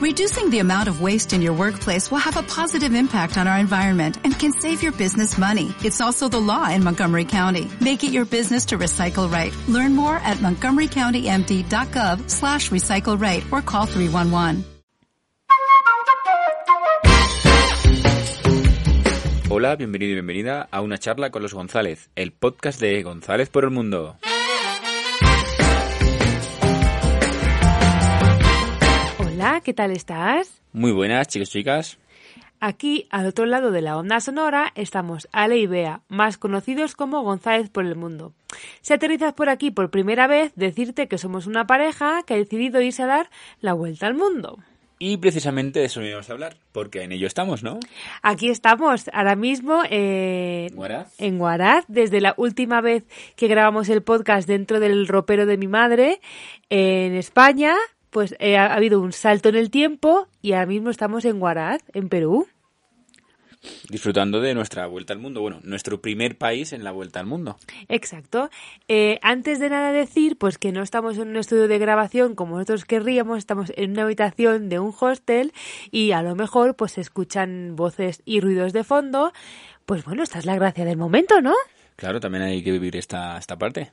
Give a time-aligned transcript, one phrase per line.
[0.00, 3.58] Reducing the amount of waste in your workplace will have a positive impact on our
[3.58, 5.74] environment and can save your business money.
[5.84, 7.68] It's also the law in Montgomery County.
[7.82, 9.52] Make it your business to recycle right.
[9.68, 14.64] Learn more at montgomerycountymd.gov slash recycle right or call 311.
[19.50, 23.64] Hola, bienvenido y bienvenida a una charla con los González, el podcast de González por
[23.64, 24.16] el Mundo.
[29.40, 30.60] Hola, ¿qué tal estás?
[30.74, 31.96] Muy buenas, chicos y chicas.
[32.60, 37.22] Aquí, al otro lado de la onda sonora, estamos Ale y Bea, más conocidos como
[37.22, 38.34] González por el mundo.
[38.82, 42.82] Si aterrizas por aquí por primera vez, decirte que somos una pareja que ha decidido
[42.82, 43.30] irse a dar
[43.62, 44.58] la vuelta al mundo.
[44.98, 47.80] Y precisamente de eso íbamos a hablar, porque en ello estamos, ¿no?
[48.20, 50.70] Aquí estamos, ahora mismo eh,
[51.16, 53.04] en Huaraz, desde la última vez
[53.36, 56.20] que grabamos el podcast dentro del ropero de mi madre
[56.68, 57.74] en España,
[58.10, 61.82] pues eh, ha habido un salto en el tiempo y ahora mismo estamos en Huaraz,
[61.94, 62.46] en Perú.
[63.90, 65.42] Disfrutando de nuestra vuelta al mundo.
[65.42, 67.58] Bueno, nuestro primer país en la vuelta al mundo.
[67.88, 68.48] Exacto.
[68.88, 72.56] Eh, antes de nada decir, pues que no estamos en un estudio de grabación como
[72.56, 75.52] nosotros querríamos, estamos en una habitación de un hostel
[75.90, 79.32] y a lo mejor pues se escuchan voces y ruidos de fondo.
[79.84, 81.54] Pues bueno, esta es la gracia del momento, ¿no?
[81.96, 83.90] Claro, también hay que vivir esta, esta parte.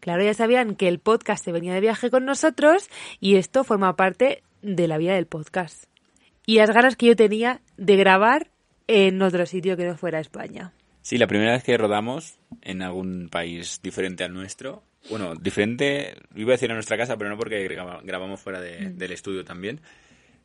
[0.00, 2.88] Claro, ya sabían que el podcast se venía de viaje con nosotros
[3.20, 5.84] y esto forma parte de la vida del podcast.
[6.46, 8.48] Y las ganas que yo tenía de grabar
[8.86, 10.72] en otro sitio que no fuera España.
[11.02, 16.50] Sí, la primera vez que rodamos en algún país diferente al nuestro, bueno, diferente, iba
[16.50, 19.80] a decir a nuestra casa, pero no porque graba- grabamos fuera de- del estudio también,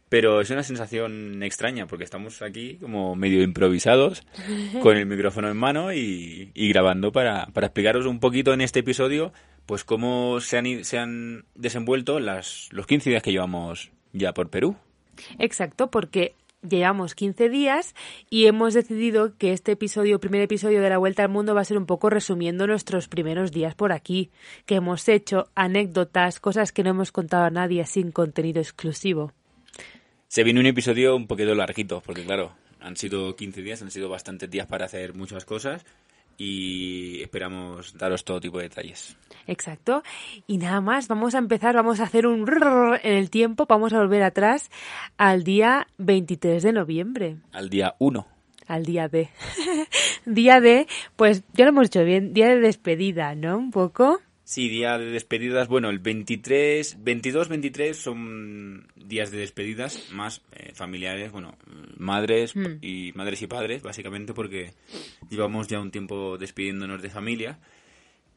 [0.09, 4.23] pero es una sensación extraña porque estamos aquí como medio improvisados,
[4.81, 8.79] con el micrófono en mano y, y grabando para, para explicaros un poquito en este
[8.79, 9.33] episodio,
[9.65, 14.49] pues cómo se han, se han desenvuelto las, los 15 días que llevamos ya por
[14.49, 14.75] Perú.
[15.39, 16.35] Exacto, porque
[16.67, 17.95] llevamos 15 días
[18.29, 21.65] y hemos decidido que este episodio, primer episodio de la Vuelta al Mundo, va a
[21.65, 24.31] ser un poco resumiendo nuestros primeros días por aquí,
[24.65, 29.31] que hemos hecho, anécdotas, cosas que no hemos contado a nadie sin contenido exclusivo.
[30.35, 32.51] Se viene un episodio un poquito larguito, porque claro,
[32.81, 35.85] han sido 15 días, han sido bastantes días para hacer muchas cosas
[36.37, 39.15] y esperamos daros todo tipo de detalles.
[39.47, 40.03] Exacto.
[40.45, 42.45] Y nada más, vamos a empezar, vamos a hacer un
[43.01, 44.69] en el tiempo, vamos a volver atrás
[45.15, 47.37] al día 23 de noviembre.
[47.53, 48.27] Al día 1.
[48.67, 49.29] Al día de.
[50.25, 50.85] día de,
[51.15, 53.57] pues ya lo hemos hecho bien, día de despedida, ¿no?
[53.57, 54.19] Un poco.
[54.55, 55.67] Sí, día de despedidas.
[55.67, 61.57] Bueno, el 23, 22, 23 son días de despedidas más eh, familiares, bueno,
[61.97, 64.71] madres y madres y padres, básicamente porque
[65.29, 67.59] llevamos ya un tiempo despidiéndonos de familia.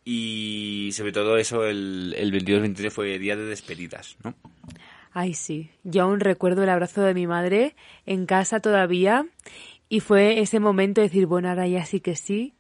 [0.04, 4.34] Y sobre todo eso, el, el 22-23 fue día de despedidas, ¿no?
[5.12, 5.70] Ay, sí.
[5.84, 9.24] Yo aún recuerdo el abrazo de mi madre en casa todavía
[9.88, 12.54] y fue ese momento de decir, bueno, ahora ya sí que sí.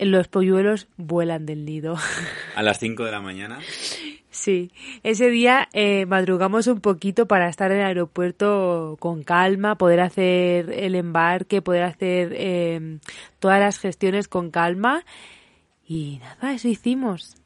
[0.00, 1.96] Los polluelos vuelan del nido.
[2.56, 3.58] A las 5 de la mañana.
[4.30, 4.70] Sí,
[5.02, 10.70] ese día eh, madrugamos un poquito para estar en el aeropuerto con calma, poder hacer
[10.70, 12.98] el embarque, poder hacer eh,
[13.38, 15.04] todas las gestiones con calma.
[15.86, 17.36] Y nada, eso hicimos.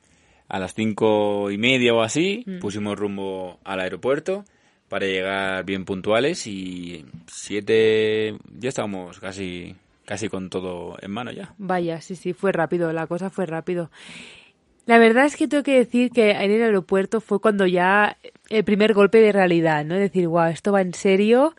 [0.47, 4.44] A las cinco y media o así pusimos rumbo al aeropuerto
[4.88, 11.54] para llegar bien puntuales y siete ya estábamos casi casi con todo en mano ya.
[11.59, 13.91] Vaya, sí, sí, fue rápido, la cosa fue rápido.
[14.87, 18.19] La verdad es que tengo que decir que en el aeropuerto fue cuando ya
[18.50, 19.94] el primer golpe de realidad, ¿no?
[19.94, 21.56] Decir, wow, esto va en serio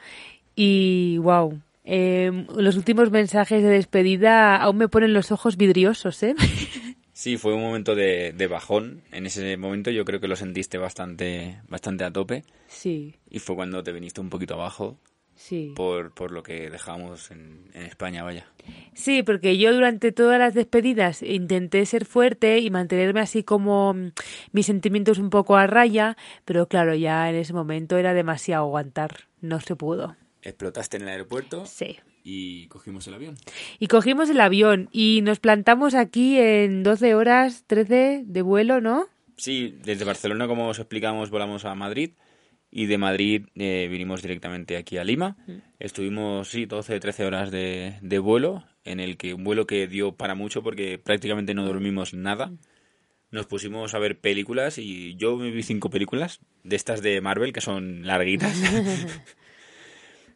[0.56, 1.60] y wow.
[1.84, 6.36] los últimos mensajes de despedida aún me ponen los ojos vidriosos, ¿eh?
[7.16, 9.02] Sí, fue un momento de, de bajón.
[9.14, 13.56] En ese momento yo creo que lo sentiste bastante bastante a tope Sí, y fue
[13.56, 14.98] cuando te viniste un poquito abajo
[15.36, 15.74] sí.
[15.76, 18.48] por, por lo que dejábamos en, en España, vaya.
[18.94, 24.12] Sí, porque yo durante todas las despedidas intenté ser fuerte y mantenerme así como mm,
[24.54, 29.28] mis sentimientos un poco a raya, pero claro, ya en ese momento era demasiado aguantar,
[29.42, 30.16] no se pudo.
[30.42, 31.98] Explotaste en el aeropuerto Sí.
[32.24, 33.36] y cogimos el avión.
[33.80, 39.08] Y cogimos el avión y nos plantamos aquí en 12 horas, 13 de vuelo, ¿no?
[39.38, 42.12] Sí, desde Barcelona, como os explicamos, volamos a Madrid
[42.76, 45.38] y de Madrid eh, vinimos directamente aquí a Lima.
[45.80, 50.18] Estuvimos, sí, 12, 13 horas de, de vuelo, en el que un vuelo que dio
[50.18, 52.52] para mucho porque prácticamente no dormimos nada.
[53.32, 57.54] Nos pusimos a ver películas y yo me vi cinco películas de estas de Marvel
[57.54, 58.62] que son larguitas.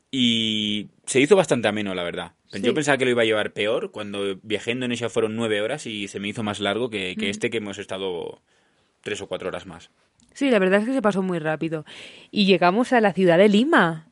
[0.09, 2.35] y se hizo bastante ameno, la verdad.
[2.53, 2.61] Sí.
[2.61, 3.91] Yo pensaba que lo iba a llevar peor.
[3.91, 7.29] Cuando viajé a Indonesia fueron nueve horas y se me hizo más largo que, que
[7.29, 8.41] este que hemos estado
[9.01, 9.91] tres o cuatro horas más.
[10.33, 11.85] Sí, la verdad es que se pasó muy rápido.
[12.31, 14.07] Y llegamos a la ciudad de Lima.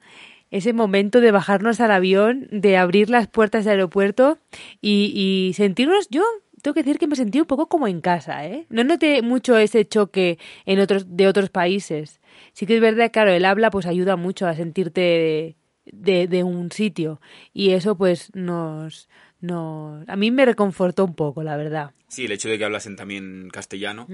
[0.49, 4.39] Ese momento de bajarnos al avión, de abrir las puertas del aeropuerto
[4.81, 6.23] y, y sentirnos, yo
[6.61, 8.65] tengo que decir que me sentí un poco como en casa, ¿eh?
[8.69, 12.19] No noté mucho ese choque en otros, de otros países.
[12.53, 15.55] Sí que es verdad, claro, el habla pues ayuda mucho a sentirte
[15.85, 17.21] de, de, un sitio
[17.53, 19.07] y eso pues nos,
[19.39, 20.07] nos...
[20.09, 21.91] A mí me reconfortó un poco, la verdad.
[22.07, 24.07] Sí, el hecho de que hablasen también castellano,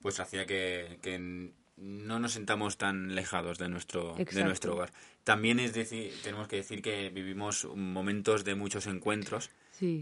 [0.00, 4.90] pues hacía que, que no nos sentamos tan lejados de nuestro, de nuestro hogar.
[5.24, 9.50] También es decir, tenemos que decir que vivimos momentos de muchos encuentros,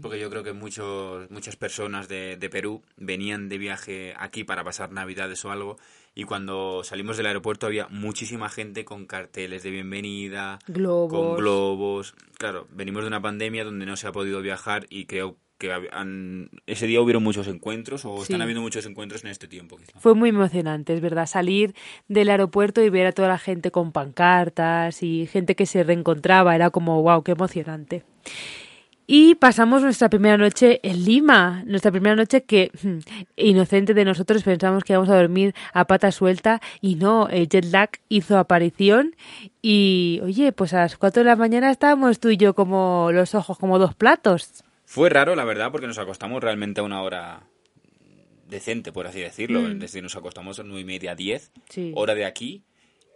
[0.01, 4.63] porque yo creo que muchos, muchas personas de, de, Perú venían de viaje aquí para
[4.63, 5.77] pasar Navidades o algo,
[6.15, 11.11] y cuando salimos del aeropuerto había muchísima gente con carteles de bienvenida, globos.
[11.11, 12.15] con globos.
[12.39, 16.49] Claro, venimos de una pandemia donde no se ha podido viajar y creo que han,
[16.65, 19.77] ese día hubieron muchos encuentros o están habiendo muchos encuentros en este tiempo.
[19.77, 19.99] Quizá.
[19.99, 21.73] Fue muy emocionante, es verdad, salir
[22.07, 26.55] del aeropuerto y ver a toda la gente con pancartas y gente que se reencontraba,
[26.55, 28.03] era como, wow, qué emocionante.
[29.09, 32.97] Y pasamos nuestra primera noche en Lima, nuestra primera noche que, hmm,
[33.37, 37.63] inocente de nosotros, pensamos que íbamos a dormir a pata suelta y no, el jet
[37.71, 39.15] lag hizo aparición
[39.61, 43.33] y, oye, pues a las 4 de la mañana estábamos tú y yo como los
[43.33, 44.65] ojos, como dos platos.
[44.89, 47.43] Fue raro, la verdad, porque nos acostamos realmente a una hora
[48.47, 49.61] decente, por así decirlo.
[49.61, 49.71] Mm.
[49.73, 51.91] Es decir, nos acostamos a nueve y media, diez, Sí.
[51.93, 52.63] hora de aquí,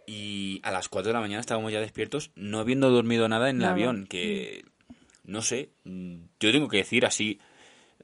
[0.06, 3.56] y a las 4 de la mañana estábamos ya despiertos, no habiendo dormido nada en
[3.56, 3.72] el Nada.
[3.72, 4.64] avión, que
[5.24, 7.38] no sé, mm, yo tengo que decir así,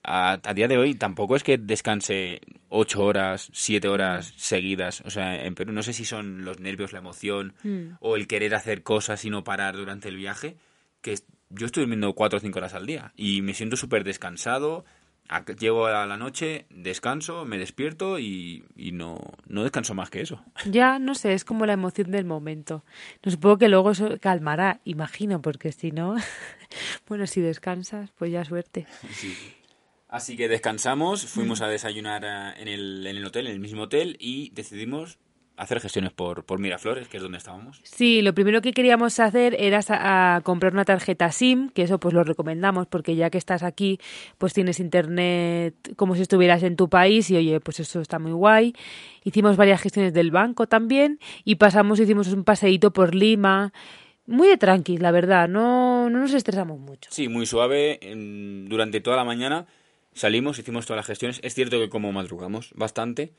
[0.02, 5.10] a, a día de hoy tampoco es que descanse ocho horas, siete horas seguidas, o
[5.10, 7.96] sea, en Perú no sé si son los nervios, la emoción Mm.
[8.00, 10.56] o el querer hacer cosas y no parar durante el viaje,
[11.02, 14.04] que es- yo estoy durmiendo cuatro o cinco horas al día y me siento súper
[14.04, 14.84] descansado,
[15.58, 20.42] llego a la noche, descanso, me despierto y, y no, no descanso más que eso.
[20.70, 22.84] Ya, no sé, es como la emoción del momento.
[23.22, 26.16] No supongo que luego eso calmará, imagino, porque si no,
[27.08, 28.86] bueno, si descansas, pues ya suerte.
[30.08, 33.82] Así que descansamos, fuimos a desayunar eh, en el, en el hotel, en el mismo
[33.82, 35.18] hotel, y decidimos
[35.58, 37.80] hacer gestiones por, por Miraflores, que es donde estábamos.
[37.82, 42.14] Sí, lo primero que queríamos hacer era a comprar una tarjeta SIM, que eso pues
[42.14, 43.98] lo recomendamos porque ya que estás aquí
[44.38, 48.32] pues tienes internet como si estuvieras en tu país y oye, pues eso está muy
[48.32, 48.72] guay.
[49.24, 53.72] Hicimos varias gestiones del banco también y pasamos, hicimos un paseíto por Lima,
[54.26, 57.10] muy de tranqui, la verdad, no, no nos estresamos mucho.
[57.10, 57.98] Sí, muy suave.
[58.68, 59.66] durante toda la mañana
[60.12, 61.40] salimos, hicimos todas las gestiones.
[61.42, 63.32] Es cierto que como madrugamos bastante,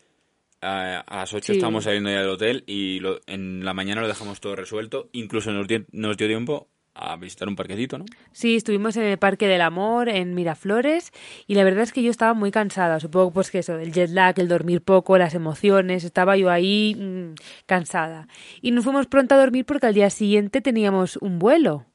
[0.62, 1.52] a, a las 8 Sí.
[1.54, 5.10] estábamos saliendo ya del hotel y lo- en la mañana lo dejamos todo resuelto.
[5.14, 6.68] Incluso nos dio, nos dio tiempo
[7.02, 8.06] a visitar un parquecito, ¿no?
[8.34, 11.12] Sí, estuvimos en el Parque del Amor, en Miraflores,
[11.48, 13.00] y la verdad es que yo estaba muy cansada.
[13.00, 16.96] Supongo pues que eso, el jet lag, el dormir poco, las emociones, estaba yo ahí
[17.00, 17.36] mm,
[17.66, 18.28] cansada.
[18.62, 21.86] Y nos fuimos pronto a dormir porque al día siguiente teníamos un vuelo.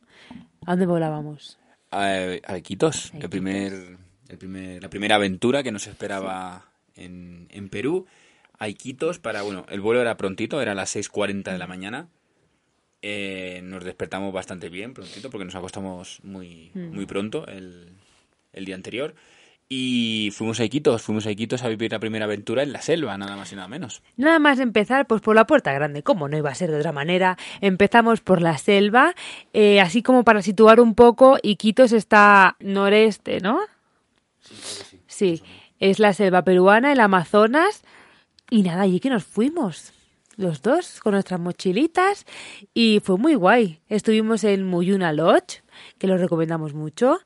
[0.65, 1.59] ¿A dónde volábamos?
[1.91, 2.07] A,
[2.47, 3.99] a Iquitos, el primer,
[4.31, 6.65] el primer, la primera aventura que nos esperaba
[6.97, 8.07] en, en Perú.
[8.59, 12.09] A Iquitos para, bueno, el vuelo era prontito, era a las 6.40 de la mañana.
[13.03, 17.91] Eh, nos despertamos bastante bien prontito porque nos acostamos muy, muy pronto el,
[18.53, 19.15] el día anterior.
[19.69, 23.17] Y fuimos a Iquitos, fuimos a Iquitos a vivir la primera aventura en la selva,
[23.17, 24.03] nada más y nada menos.
[24.17, 26.93] Nada más empezar, pues por la puerta grande, como no iba a ser de otra
[26.93, 27.39] manera.
[27.63, 29.15] Empezamos por la selva,
[29.55, 33.59] eh, así como para situar un poco, Iquitos está noreste, ¿no?
[35.07, 35.43] Sí,
[35.81, 37.83] es la selva peruana, el Amazonas,
[38.51, 39.93] y nada, allí que nos fuimos.
[40.37, 42.27] Los dos, con nuestras mochilitas,
[42.75, 43.81] y fue muy guay.
[43.89, 45.63] Estuvimos en Muyuna Lodge,
[45.99, 47.21] que lo recomendamos mucho.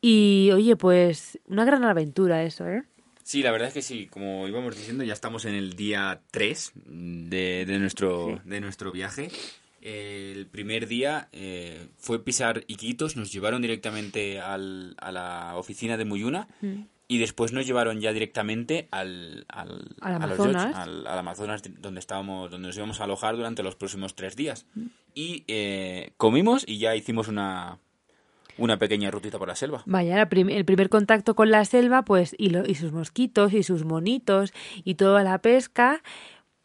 [0.00, 2.84] Y oye, pues una gran aventura eso, ¿eh?
[3.24, 6.72] Sí, la verdad es que sí, como íbamos diciendo, ya estamos en el día 3
[6.86, 9.30] de, de nuestro, de nuestro viaje.
[9.82, 16.04] El primer día eh, fue pisar Iquitos, nos llevaron directamente al- a la oficina de
[16.04, 16.46] Muyuna
[17.08, 20.64] y después nos llevaron ya directamente al, al, Al a los Amazonas.
[20.66, 24.36] lodge, al, al Amazonas donde estábamos, donde nos íbamos a alojar durante los próximos tres
[24.36, 24.66] días.
[25.14, 27.78] Y eh, comimos y ya hicimos una,
[28.58, 29.82] una pequeña rutita por la selva.
[29.86, 33.84] Vaya, el primer contacto con la selva, pues, y, lo- y sus mosquitos y sus
[33.84, 34.52] monitos
[34.84, 36.02] y toda la pesca,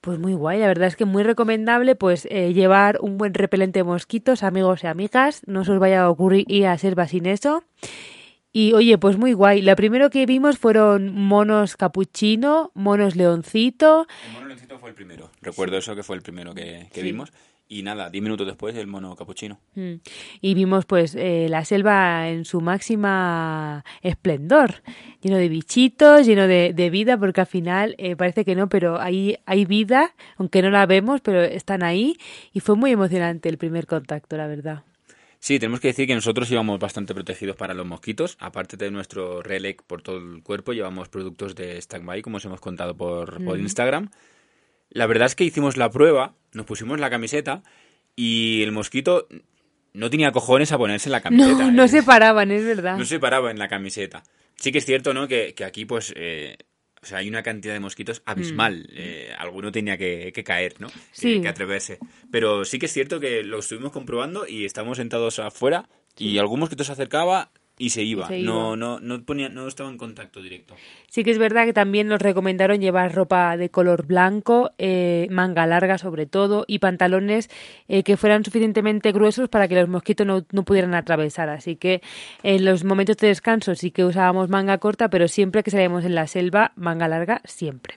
[0.02, 0.60] pues muy guay.
[0.60, 4.84] La verdad es que muy recomendable, pues, eh, llevar un buen repelente de mosquitos, amigos
[4.84, 5.42] y amigas.
[5.48, 7.64] No se os vaya a ocurrir ir a selva sin eso.
[8.56, 9.64] Y oye, pues muy guay.
[9.64, 14.06] Lo primero que vimos fueron monos capuchino, monos leoncito.
[14.28, 15.32] El mono leoncito fue el primero.
[15.42, 17.34] Recuerdo eso que fue el primero que, que vimos.
[17.68, 19.60] y nada, diez minutos después el mono capuchino.
[19.74, 19.94] Mm.
[20.42, 24.84] Y vimos pues eh, la selva en su máxima esplendor,
[25.22, 29.02] lleno de bichitos, lleno de, de vida, porque al final eh, parece que no, pero
[29.02, 32.18] ahí hay vida, aunque no la vemos, pero están ahí
[32.52, 34.84] y fue muy emocionante el primer contacto, la verdad.
[35.44, 38.38] Sí, tenemos que decir que nosotros íbamos bastante protegidos para los mosquitos.
[38.40, 42.62] Aparte de nuestro Relec por todo el cuerpo, llevamos productos de Standby, como os hemos
[42.62, 44.10] contado por, por Instagram.
[44.90, 47.62] La verdad es que hicimos la prueba, nos pusimos la camiseta
[48.16, 49.28] y el mosquito
[49.92, 51.66] no tenía cojones a ponerse la camiseta.
[51.66, 51.88] No, no ¿eh?
[51.90, 52.98] se paraban, es verdad.
[52.98, 54.24] No se paraba en la camiseta.
[54.56, 55.28] Sí que es cierto, ¿no?
[55.28, 56.56] Que, que aquí, pues, eh,
[57.04, 58.88] o sea, hay una cantidad de mosquitos abismal.
[58.94, 60.88] Eh, alguno tenía que, que caer, ¿no?
[60.88, 60.92] Mm.
[61.12, 61.42] Sí.
[61.42, 62.00] Que, atreverse.
[62.32, 66.62] Pero sí que es cierto que lo estuvimos comprobando y estábamos sentados afuera y algún
[66.62, 67.52] mosquito se acercaba
[67.84, 68.28] y se iba.
[68.28, 68.78] se No, iba.
[68.78, 70.74] no, no, ponía, no estaba en contacto directo.
[71.10, 75.68] Sí que es verdad que también nos recomendaron llevar ropa de color blanco, eh, manga
[75.68, 77.50] larga sobre todo, y pantalones
[77.90, 81.50] eh, que fueran suficientemente gruesos para que los mosquitos no, no pudieran atravesar.
[81.50, 82.02] Así que
[82.42, 86.16] en los momentos de descanso sí que usábamos manga corta, pero siempre que salíamos en
[86.16, 87.96] la selva, manga larga, siempre.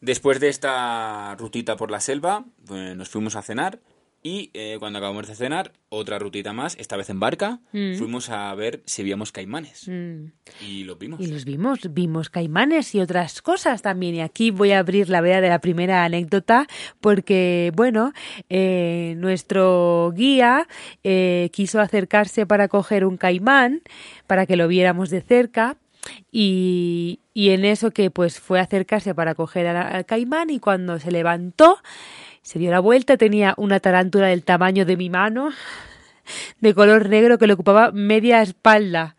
[0.00, 3.80] Después de esta rutita por la selva, pues, nos fuimos a cenar
[4.22, 8.52] y eh, cuando acabamos de cenar, otra rutita más, esta vez en barca, fuimos a
[8.54, 9.86] ver si veíamos caimanes.
[9.86, 10.32] Mm.
[10.60, 11.20] Y los vimos.
[11.20, 14.16] Y los vimos, vimos caimanes y otras cosas también.
[14.16, 16.66] Y aquí voy a abrir la veda de la primera anécdota
[17.00, 18.12] porque, bueno,
[18.48, 20.66] eh, nuestro guía
[21.04, 23.82] eh, quiso acercarse para coger un caimán,
[24.26, 25.76] para que lo viéramos de cerca.
[26.32, 30.58] Y, y en eso que pues fue a acercarse para coger al, al caimán y
[30.58, 31.78] cuando se levantó,
[32.48, 35.50] se dio la vuelta, tenía una tarántula del tamaño de mi mano,
[36.60, 39.16] de color negro que le ocupaba media espalda.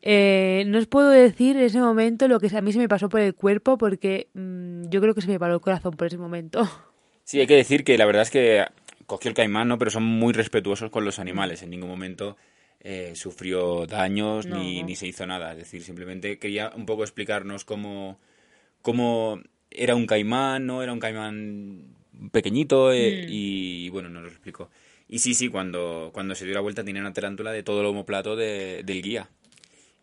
[0.00, 3.10] Eh, no os puedo decir en ese momento lo que a mí se me pasó
[3.10, 6.16] por el cuerpo porque mm, yo creo que se me paró el corazón por ese
[6.16, 6.66] momento.
[7.24, 8.64] Sí, hay que decir que la verdad es que
[9.04, 9.76] cogió el caimán, ¿no?
[9.76, 11.62] Pero son muy respetuosos con los animales.
[11.62, 12.38] En ningún momento
[12.80, 15.52] eh, sufrió daños ni, ni se hizo nada.
[15.52, 18.18] Es decir, simplemente quería un poco explicarnos cómo,
[18.80, 19.38] cómo
[19.70, 20.82] era un caimán, ¿no?
[20.82, 21.99] Era un caimán
[22.32, 24.70] pequeñito eh, y, bueno, nos lo explicó.
[25.08, 27.86] Y sí, sí, cuando, cuando se dio la vuelta tenía una tarántula de todo el
[27.86, 29.28] homoplato de- del guía.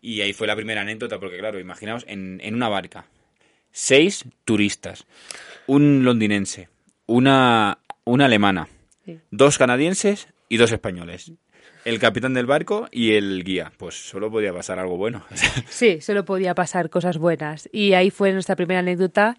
[0.01, 3.05] Y ahí fue la primera anécdota, porque claro, imaginaos, en, en una barca,
[3.71, 5.05] seis turistas,
[5.65, 6.69] un londinense,
[7.05, 8.67] una, una alemana,
[9.05, 9.19] Sí.
[9.31, 11.31] dos canadienses y dos españoles.
[11.85, 13.71] El capitán del barco y el guía.
[13.77, 15.25] Pues solo podía pasar algo bueno.
[15.69, 17.69] Sí, solo podía pasar cosas buenas.
[17.71, 19.37] Y ahí fue nuestra primera anécdota.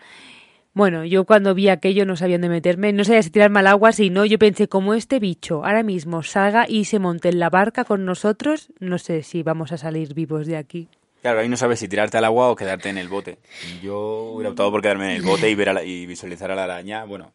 [0.78, 3.90] Bueno, yo cuando vi aquello no sabía dónde meterme, no sabía si tirarme al agua,
[3.90, 7.50] si no, yo pensé, como este bicho ahora mismo salga y se monte en la
[7.50, 10.86] barca con nosotros, no sé si vamos a salir vivos de aquí.
[11.20, 13.38] Claro, ahí no sabes si tirarte al agua o quedarte en el bote.
[13.82, 16.54] Yo hubiera optado por quedarme en el bote y ver a la- y visualizar a
[16.54, 17.02] la araña.
[17.06, 17.32] Bueno,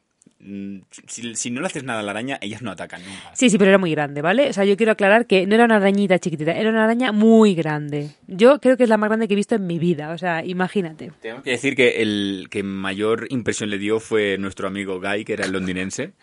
[1.08, 3.32] si, si no le haces nada a la araña, ellas no atacan nunca.
[3.34, 4.50] Sí, sí, pero era muy grande, ¿vale?
[4.50, 7.56] O sea, yo quiero aclarar que no era una arañita chiquitita, era una araña muy
[7.56, 8.10] grande.
[8.28, 10.44] Yo creo que es la más grande que he visto en mi vida, o sea,
[10.46, 11.12] imagínate.
[11.22, 15.34] Tenemos que decir que el que mayor impresión le dio fue nuestro amigo Guy, que
[15.34, 16.14] era el londinense,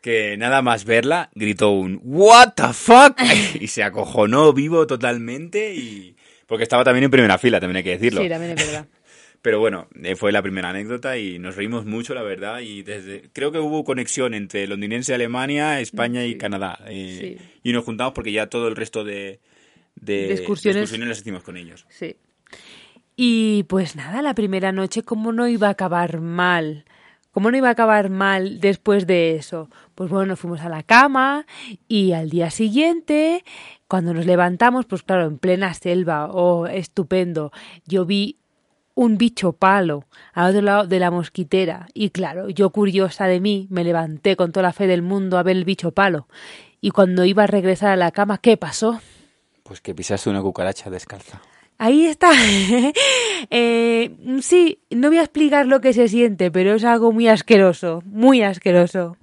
[0.00, 3.20] que nada más verla gritó un ¿What the fuck?
[3.60, 6.16] y se acojonó vivo totalmente y...
[6.46, 8.22] Porque estaba también en primera fila, también hay que decirlo.
[8.22, 8.86] Sí, también es verdad.
[9.42, 12.60] Pero bueno, eh, fue la primera anécdota y nos reímos mucho, la verdad.
[12.60, 16.78] Y desde creo que hubo conexión entre londinense, Alemania, España y Canadá.
[16.86, 17.46] eh, Sí.
[17.62, 19.40] Y nos juntamos porque ya todo el resto de,
[19.94, 20.90] de, De excursiones.
[20.98, 21.86] las hicimos con ellos.
[21.88, 22.16] Sí.
[23.16, 26.84] Y pues nada, la primera noche, ¿cómo no iba a acabar mal?
[27.30, 29.68] ¿Cómo no iba a acabar mal después de eso?
[29.94, 31.46] Pues bueno, nos fuimos a la cama
[31.86, 33.44] y al día siguiente,
[33.88, 37.52] cuando nos levantamos, pues claro, en plena selva, oh, estupendo,
[37.86, 38.38] yo vi
[38.96, 43.68] un bicho palo al otro lado de la mosquitera y claro, yo curiosa de mí,
[43.70, 46.26] me levanté con toda la fe del mundo a ver el bicho palo.
[46.80, 49.00] Y cuando iba a regresar a la cama, ¿qué pasó?
[49.62, 51.40] Pues que pisaste una cucaracha descalza.
[51.78, 52.30] Ahí está.
[53.50, 58.02] Eh, sí, no voy a explicar lo que se siente, pero es algo muy asqueroso,
[58.06, 59.16] muy asqueroso.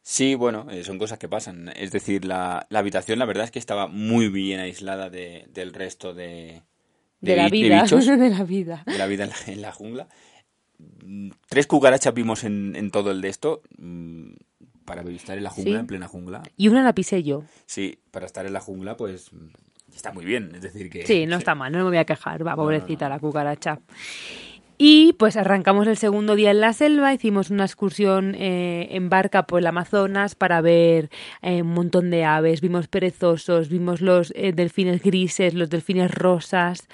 [0.00, 1.70] Sí, bueno, eh, son cosas que pasan.
[1.76, 5.72] Es decir, la, la habitación la verdad es que estaba muy bien aislada de- del
[5.74, 6.62] resto de,
[7.22, 8.82] De, la vida, bichos, de la vida.
[8.86, 10.08] de la vida en la, en la jungla.
[11.48, 13.62] Tres cucarachas vimos en, en todo el de esto.
[13.78, 14.32] mm,
[14.84, 15.80] Para estar en la jungla, Sí.
[15.80, 16.42] en plena jungla.
[16.56, 17.44] Y una la pisé yo.
[17.66, 19.30] Sí, para estar en la jungla, pues
[19.94, 20.50] está muy bien.
[20.54, 21.06] Es decir, que.
[21.06, 23.80] Sí, no está mal, no me voy a quejar, va, pobrecita la cucaracha.
[24.84, 29.46] Y pues arrancamos el segundo día en la selva, hicimos una excursión eh, en barca
[29.46, 31.08] por el Amazonas para ver
[31.40, 36.88] eh, un montón de aves, vimos perezosos, vimos los eh, delfines grises, los delfines rosas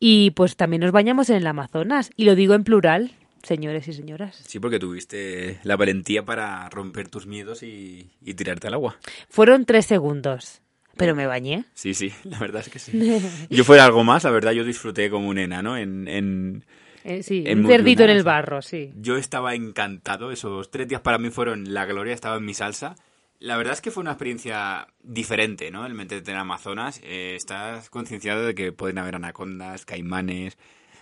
[0.00, 3.12] y pues también nos bañamos en el Amazonas y lo digo en plural.
[3.42, 4.40] señores y señoras.
[4.46, 8.96] Sí, porque tuviste la valentía para romper tus miedos y, y tirarte al agua.
[9.28, 10.62] Fueron tres segundos,
[10.96, 11.66] pero me bañé.
[11.74, 13.20] Sí, sí, la verdad es que sí.
[13.50, 16.08] Yo fuera algo más, la verdad, yo disfruté como un enano en...
[16.08, 16.64] en
[17.04, 18.90] Eh, sí, un cerdito en el barro, sí.
[18.96, 22.96] Yo estaba encantado, esos tres días para mí fueron la gloria, estaba en mi salsa.
[23.40, 25.84] La verdad es que fue una experiencia diferente, ¿no?
[25.84, 30.56] El meterte en Amazonas, eh, estás concienciado de que pueden haber anacondas, caimanes,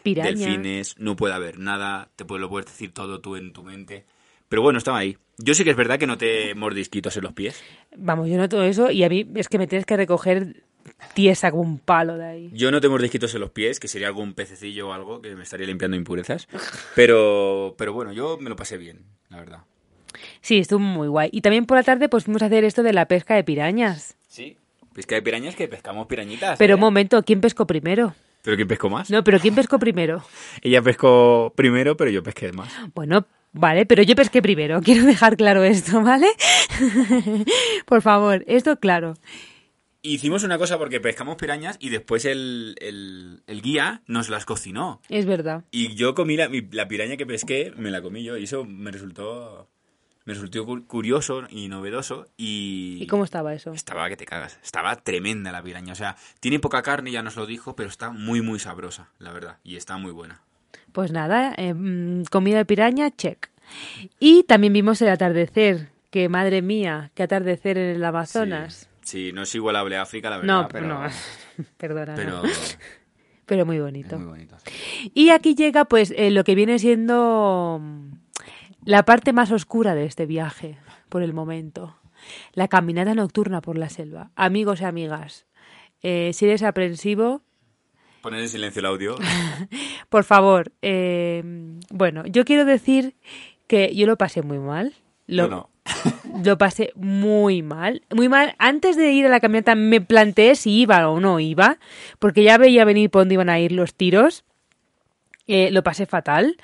[0.04, 4.04] delfines, no puede haber nada, te puedes, lo puedes decir todo tú en tu mente.
[4.48, 5.16] Pero bueno, estaba ahí.
[5.38, 7.62] Yo sí que es verdad que noté mordisquitos en los pies.
[7.96, 10.64] Vamos, yo noto eso y a mí es que me tienes que recoger
[11.14, 12.50] tiesa como un palo de ahí.
[12.52, 15.66] Yo noté mordisquitos en los pies, que sería algún pececillo o algo que me estaría
[15.66, 16.48] limpiando impurezas.
[16.94, 19.60] Pero, pero bueno, yo me lo pasé bien, la verdad.
[20.40, 21.30] Sí, estuvo muy guay.
[21.32, 24.16] Y también por la tarde pues fuimos a hacer esto de la pesca de pirañas.
[24.28, 24.56] Sí.
[24.94, 26.58] Pesca de pirañas que pescamos pirañitas.
[26.58, 26.74] Pero ¿eh?
[26.74, 28.14] un momento, ¿quién pescó primero?
[28.42, 29.08] ¿Pero quién pescó más?
[29.10, 30.22] No, pero ¿quién pescó primero?
[30.62, 32.72] Ella pescó primero, pero yo pesqué más.
[32.94, 34.80] Bueno, vale, pero yo pesqué primero.
[34.84, 36.28] Quiero dejar claro esto, ¿vale?
[37.86, 39.14] por favor, esto claro.
[40.04, 45.00] Hicimos una cosa porque pescamos pirañas y después el, el- el guía nos las cocinó.
[45.08, 45.64] Es verdad.
[45.70, 48.36] Y yo comí la, la piraña que pesqué, me la comí yo.
[48.36, 49.68] Y eso me resultó,
[50.24, 52.26] me resultó cu- curioso y novedoso.
[52.36, 53.72] Y, ¿Y cómo estaba eso?
[53.72, 54.58] Estaba que te cagas.
[54.62, 55.92] Estaba tremenda la piraña.
[55.92, 59.32] O sea, tiene poca carne, ya nos lo dijo, pero está muy, muy sabrosa, la
[59.32, 59.58] verdad.
[59.62, 60.42] Y está muy buena.
[60.90, 63.50] Pues nada, eh, mm, comida de piraña, check.
[64.18, 68.74] Y también vimos el atardecer, que madre mía, qué atardecer en el Amazonas.
[68.74, 70.62] Sí, sí, no es igualable a África, la verdad.
[70.62, 71.02] no, pero, no,
[71.76, 72.42] perdona, pero no.
[73.46, 74.18] pero muy es bonito.
[74.18, 74.56] muy bonito.
[75.14, 78.12] Y aquí llega pues eh, lo que viene siendo mm,
[78.84, 80.78] la parte más oscura de este viaje,
[81.08, 81.98] por el momento.
[82.52, 84.30] La caminata nocturna por la selva.
[84.36, 85.46] Amigos y amigas,
[86.02, 87.42] eh, si eres aprensivo,
[88.22, 89.16] Poner en silencio el audio.
[90.08, 91.42] por favor, eh,
[91.90, 93.16] bueno, yo quiero decir
[93.66, 94.94] que yo lo pasé muy mal.
[95.26, 95.70] Lo, no.
[96.44, 98.54] Lo pasé muy mal, muy mal.
[98.58, 101.78] Antes de ir a la caminata me planteé si iba o no iba,
[102.18, 104.44] porque ya veía venir por dónde iban a ir los tiros.
[105.46, 106.56] Eh, lo pasé fatal.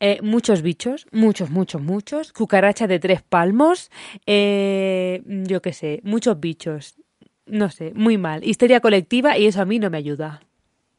[0.00, 2.32] Eh, muchos bichos, muchos, muchos, muchos.
[2.32, 3.90] Cucaracha de tres palmos.
[4.26, 6.94] eh, yo qué sé, muchos bichos.
[7.46, 8.42] No sé, muy mal.
[8.44, 10.40] Histeria colectiva y eso a mí no me ayuda.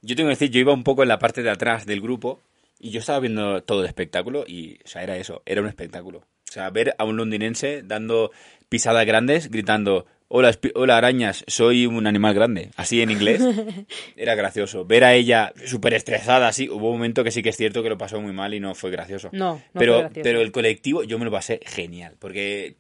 [0.02, 2.40] Yo tengo que decir, yo iba un poco en la parte de atrás del grupo
[2.80, 6.24] y yo estaba viendo todo el espectáculo y, o sea, era eso, era un espectáculo.
[6.50, 8.32] O sea, ver a un londinense dando
[8.70, 13.42] pisadas grandes, gritando, hola, hola arañas, soy un animal grande, así en inglés,
[14.16, 14.86] era gracioso.
[14.86, 17.90] Ver a ella súper estresada, así, hubo un momento que sí que es cierto que
[17.90, 19.30] lo pasó muy mal y no fue gracioso.
[19.32, 20.24] No, no pero, fue gracioso.
[20.24, 22.78] pero el colectivo yo me lo pasé genial, porque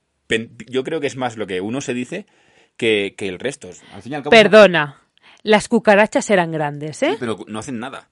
[0.68, 2.26] yo creo que es más lo que uno se dice
[2.78, 3.70] que, que el resto.
[3.94, 5.02] Al fin y al cabo, Perdona,
[5.44, 7.12] las cucarachas eran grandes, ¿eh?
[7.12, 8.10] Sí, pero no hacen nada.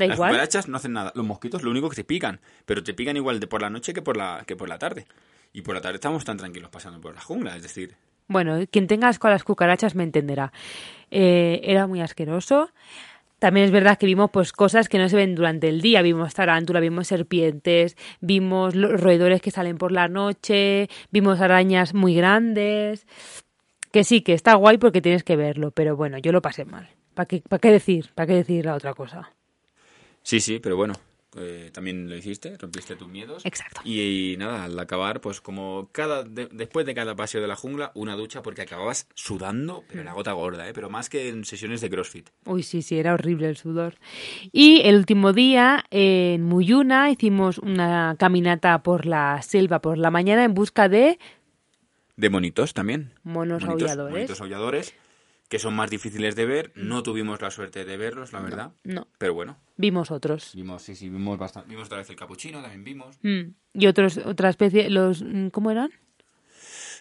[0.00, 0.30] Da Las igual.
[0.30, 1.12] cucarachas no hacen nada.
[1.14, 3.92] Los mosquitos lo único que te pican, pero te pican igual de por la noche
[3.92, 5.06] que por la, que por la tarde.
[5.52, 7.94] Y por la tarde estamos tan tranquilos pasando por la jungla, es decir,
[8.28, 10.52] Bueno, quien tenga asco a las cucarachas me entenderá.
[11.10, 12.70] Eh, era muy asqueroso.
[13.40, 16.02] También es verdad que vimos pues cosas que no se ven durante el día.
[16.02, 22.14] Vimos tarántula, vimos serpientes, vimos los roedores que salen por la noche, vimos arañas muy
[22.14, 23.06] grandes.
[23.92, 26.88] Que sí, que está guay porque tienes que verlo, pero bueno, yo lo pasé mal.
[27.14, 28.10] ¿Para qué, para qué decir?
[28.14, 29.32] ¿Para qué decir la otra cosa?
[30.30, 30.94] Sí, sí, pero bueno,
[31.36, 33.44] eh, también lo hiciste, rompiste tus miedos.
[33.46, 33.80] Exacto.
[33.84, 37.92] Y, nada, al acabar, pues como cada de- después de cada paseo de la jungla,
[37.94, 40.72] una ducha porque acababas sudando, pero la gota gorda, ¿eh?
[40.72, 42.30] pero más que en sesiones de CrossFit.
[42.46, 43.94] Uy, sí, sí, era horrible el sudor.
[44.52, 50.44] Y el último día, en Muyuna, hicimos una caminata por la selva por la mañana
[50.44, 51.18] en busca de
[52.16, 53.12] De monitos también.
[53.22, 54.12] monos aulladores.
[54.14, 54.94] Monitos aulladores,
[55.50, 56.72] que son más difíciles de ver.
[56.76, 58.72] No tuvimos la suerte de verlos, la verdad.
[58.84, 60.52] No, Pero bueno, vimos otros.
[60.54, 61.68] Vimos, sí, sí, vimos bastante.
[61.68, 63.18] Vimos otra vez el capuchino, también vimos.
[63.22, 65.90] Mm, Y otros, otra especie, los, mm, ¿cómo eran?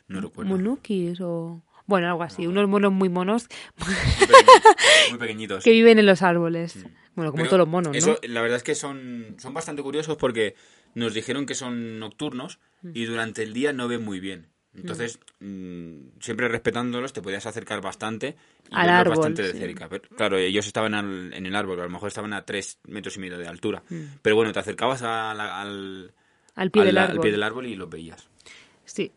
[0.07, 0.49] No recuerdo.
[0.49, 1.61] Monukis o...
[1.85, 5.09] Bueno, algo así, unos monos muy monos Muy pequeñitos.
[5.09, 5.63] Muy pequeñitos.
[5.63, 6.75] que viven en los árboles.
[7.15, 7.97] Bueno, como Pero todos los monos, ¿no?
[7.97, 10.55] Eso, la verdad es que son, son bastante curiosos porque
[10.95, 12.91] nos dijeron que son nocturnos Mm.
[12.93, 14.47] y durante el día no ven muy bien.
[14.75, 18.35] Entonces, mm, siempre respetándolos, te podías acercar bastante
[18.69, 19.57] y Al árbol, bastante de sí.
[19.59, 19.89] cerca.
[19.89, 23.17] Pero, claro, ellos estaban al- en el árbol, a lo mejor estaban a tres metros
[23.17, 23.83] y medio de altura.
[23.89, 24.03] Mm.
[24.21, 26.13] Pero bueno, te acercabas a la- al,
[26.55, 27.21] Al pie al- del al árbol.
[27.21, 28.27] pie del árbol y los veías.
[28.85, 29.11] Sí.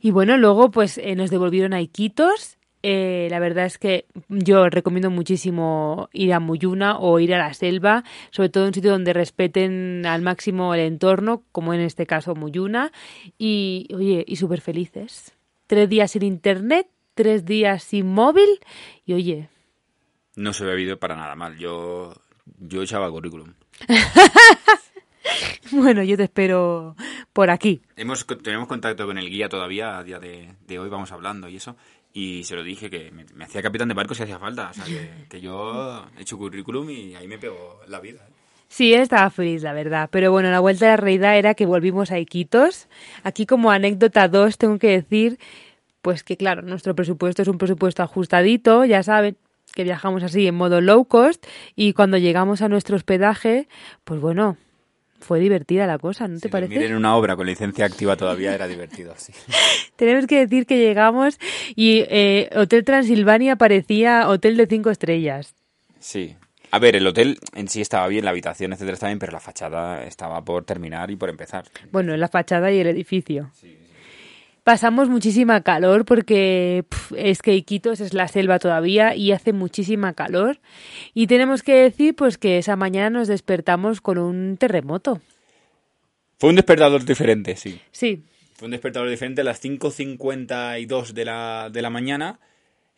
[0.00, 2.57] Y bueno, luego pues eh, nos devolvieron a Iquitos.
[2.82, 7.52] Eh, la verdad es que yo recomiendo muchísimo ir a Muyuna o ir a la
[7.54, 12.06] selva, sobre todo en un sitio donde respeten al máximo el entorno, como en este
[12.06, 12.92] caso Muyuna.
[13.36, 15.34] Y oye, y súper felices.
[15.66, 18.48] Tres días sin internet, tres días sin móvil
[19.04, 19.48] y oye,
[20.36, 21.58] No se había vivido para nada mal.
[21.58, 22.14] Yo,
[22.60, 23.54] yo echaba currículum.
[25.72, 26.94] bueno, yo te espero
[27.32, 27.82] por aquí.
[27.96, 31.56] Hemos, tenemos contacto con el guía todavía, a día de, de hoy vamos hablando y
[31.56, 31.76] eso.
[32.18, 34.70] Y se lo dije que me, hacía capitán de barco si hacía falta.
[34.70, 34.84] O sea,
[35.28, 38.18] que, yo he hecho currículum y ahí me pegó la vida.
[38.28, 38.32] ¿eh?
[38.66, 40.08] Sí, estaba feliz, la verdad.
[40.10, 42.88] Pero bueno, la vuelta de la realidad era que volvimos a Iquitos.
[43.22, 45.38] Aquí como anécdota 2 tengo que decir,
[46.02, 49.36] pues que claro, nuestro presupuesto es un presupuesto ajustadito, ya saben
[49.72, 53.68] que viajamos así en modo low cost y cuando llegamos a nuestro hospedaje,
[54.02, 54.56] pues bueno,
[55.20, 56.74] fue divertida la cosa, ¿no te parece?
[56.74, 59.32] Miren una obra con licencia activa todavía era divertido, sí.
[59.96, 61.38] Tenemos que decir que llegamos
[61.74, 65.54] y eh, Hotel Transilvania parecía hotel de cinco estrellas.
[65.98, 66.36] Sí.
[66.70, 69.40] A ver, el hotel en sí estaba bien, la habitación, etcétera, estaba bien, pero la
[69.40, 71.64] fachada estaba por terminar y por empezar.
[71.90, 73.50] Bueno, la fachada y el edificio.
[73.54, 73.77] Sí,
[74.68, 76.84] Pasamos muchísima calor porque
[77.16, 80.60] es que Iquitos es la selva todavía y hace muchísima calor.
[81.14, 85.22] Y tenemos que decir pues que esa mañana nos despertamos con un terremoto.
[86.38, 87.80] Fue un despertador diferente, sí.
[87.92, 88.24] Sí.
[88.56, 92.38] Fue un despertador diferente a las 5.52 de la, de la mañana.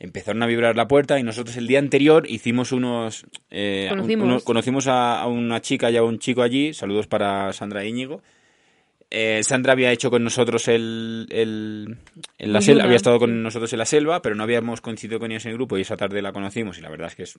[0.01, 3.27] Empezaron a vibrar la puerta y nosotros el día anterior hicimos unos...
[3.49, 6.75] Eh, conocimos, conocimos a, a, una chica y a un chico allí.
[6.75, 8.23] Saludos para Sandra Íñigo
[9.11, 13.81] eh, Sandra había hecho con nosotros el, en la selva, había estado con nosotros en
[13.81, 16.33] la selva, pero no habíamos coincidido con ella en el grupo y esa tarde la
[16.33, 17.39] conocimos y la verdad es que es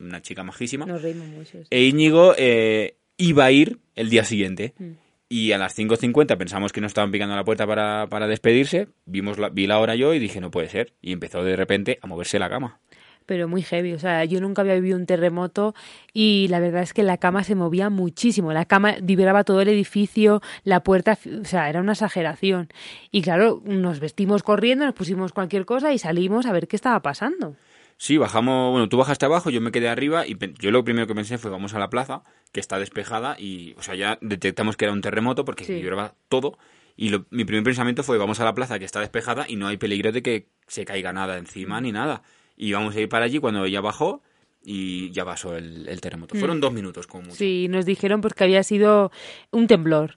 [0.00, 0.86] una chica majísima.
[0.86, 1.58] Nos reímos mucho.
[1.68, 4.74] E Íñigo eh, iba a ir el día siguiente.
[4.78, 4.90] Mm.
[5.28, 8.88] Y a las 5.50 pensamos que nos estaban picando la puerta para, para despedirse.
[9.06, 10.92] Vimos la, vi la hora yo y dije, no puede ser.
[11.00, 12.80] Y empezó de repente a moverse la cama
[13.26, 13.92] pero muy heavy.
[13.92, 15.74] O sea, yo nunca había vivido un terremoto
[16.12, 18.52] y la verdad es que la cama se movía muchísimo.
[18.52, 22.68] La cama vibraba todo el edificio, la puerta, o sea, era una exageración.
[23.10, 27.00] Y claro, nos vestimos corriendo, nos pusimos cualquier cosa y salimos a ver qué estaba
[27.00, 27.56] pasando.
[27.96, 31.14] Sí, bajamos, bueno, tú bajaste abajo, yo me quedé arriba y yo lo primero que
[31.14, 34.86] pensé fue vamos a la plaza, que está despejada y, o sea, ya detectamos que
[34.86, 36.58] era un terremoto porque vibraba todo.
[36.96, 39.76] Y mi primer pensamiento fue vamos a la plaza que está despejada y no hay
[39.76, 42.22] peligro de que se caiga nada encima ni nada
[42.56, 44.22] y vamos a ir para allí cuando ya bajó
[44.64, 46.36] y ya pasó el, terremoto.
[46.36, 46.60] Fueron mm.
[46.60, 47.36] dos minutos como mucho.
[47.36, 49.10] Sí, nos dijeron pues que había sido
[49.50, 50.16] un temblor.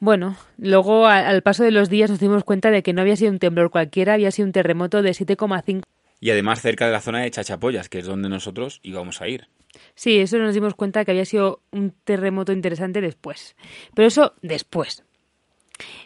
[0.00, 3.30] Bueno, luego al paso de los días nos dimos cuenta de que no había sido
[3.30, 5.82] un temblor cualquiera, había sido un terremoto de 7,5.
[6.20, 9.46] Y además cerca de la zona de Chachapollas, que es donde nosotros íbamos a ir.
[9.94, 13.56] Sí, eso nos dimos cuenta que había sido un terremoto interesante después.
[13.94, 15.04] Pero eso después.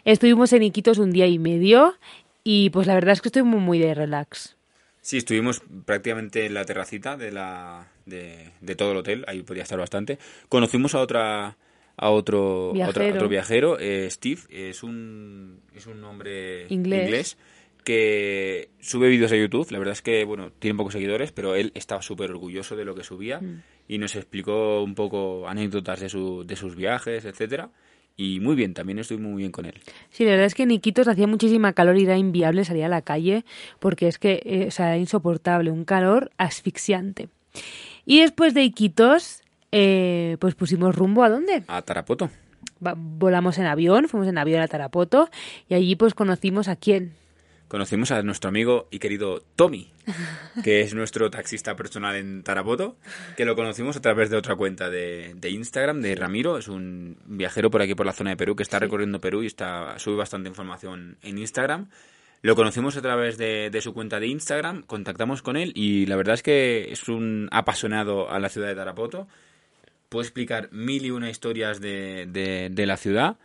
[0.05, 1.95] Estuvimos en Iquitos un día y medio
[2.43, 4.55] y pues la verdad es que estoy muy, muy de relax.
[5.01, 9.79] Sí, estuvimos prácticamente en la terracita de, la, de, todo el hotel, ahí podía estar
[9.79, 10.19] bastante.
[10.49, 11.57] Conocimos a otra
[12.01, 17.37] a otro viajero, otro viajero eh, Steve, es un, es un hombre inglés.
[17.83, 19.69] que sube vídeos a YouTube.
[19.71, 22.95] La verdad es que, bueno, tiene pocos seguidores, pero él estaba súper orgulloso de lo
[22.95, 23.63] que subía mm.
[23.87, 27.69] y nos explicó un poco anécdotas de, su, de sus viajes, etcétera
[28.19, 29.75] y muy bien, también estoy muy bien con él.
[30.09, 32.89] Sí, la verdad es que en Iquitos hacía muchísima calor y era inviable salir a
[32.89, 33.45] la calle
[33.79, 37.29] porque es que eh, o sea, era insoportable, un calor asfixiante.
[38.05, 41.63] Y después de Iquitos, eh, pues pusimos rumbo a dónde?
[41.67, 42.29] A Tarapoto.
[42.81, 45.29] volamos en avión, fuimos en avión a Tarapoto
[45.69, 47.13] y allí pues conocimos a quién
[47.69, 49.89] conocimos a nuestro amigo y querido Tommy,
[50.63, 52.97] que es nuestro taxista personal en Tarapoto,
[53.37, 57.69] que lo conocimos a través de otra cuenta de, Instagram, de Ramiro, es un viajero
[57.69, 60.49] por aquí por la zona de Perú que está recorriendo Perú y está sube bastante
[60.49, 61.89] información en Instagram.
[62.41, 66.33] Lo conocimos a través de, su cuenta de Instagram, contactamos con él y la verdad
[66.35, 69.27] es que es un apasionado a la ciudad de Tarapoto.
[70.09, 72.25] Puede explicar mil y una historias de,
[72.71, 73.37] de la ciudad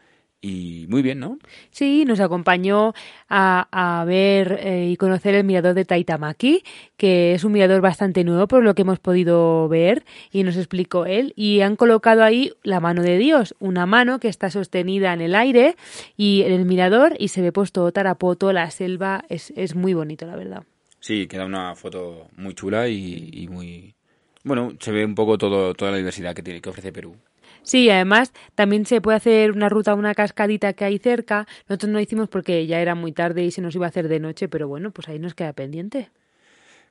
[0.44, 1.38] y muy bien, ¿no?
[1.70, 2.92] Sí, nos acompañó
[3.30, 6.62] a, ver eh, y conocer el mirador de Taitamaki,
[6.98, 11.07] que es un mirador bastante nuevo por lo que hemos podido ver y nos explicó
[11.07, 11.33] él.
[11.35, 15.35] Y han colocado ahí la mano de Dios, una mano que está sostenida en el
[15.35, 15.76] aire
[16.18, 20.26] y en el mirador y se ve puesto Tarapoto, la selva, es, es muy bonito,
[20.26, 20.64] la verdad.
[21.00, 23.94] Sí, queda una foto muy chula y, y muy...
[24.42, 27.16] Bueno, se ve un poco todo, toda la diversidad que, tiene, que ofrece Perú.
[27.64, 31.48] Sí, además también se puede hacer una ruta a una cascadita que hay cerca.
[31.68, 34.07] Nosotros no lo hicimos porque ya era muy tarde y se nos iba a hacer
[34.07, 36.11] de noche, pero bueno, pues ahí nos queda pendiente.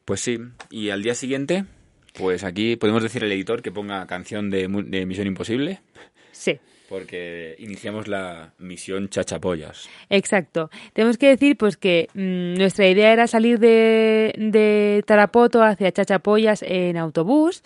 [0.03, 1.63] Pues sí, y al día siguiente,
[2.13, 5.79] pues aquí podemos decir al editor que ponga canción de, de Misión Imposible.
[6.31, 6.59] Sí
[6.93, 9.89] porque iniciamos la misión Chachapollas.
[10.11, 10.69] Exacto.
[10.93, 16.61] Tenemos que decir pues que mm, nuestra idea era salir de, de Tarapoto hacia Chachapollas
[16.61, 17.63] en autobús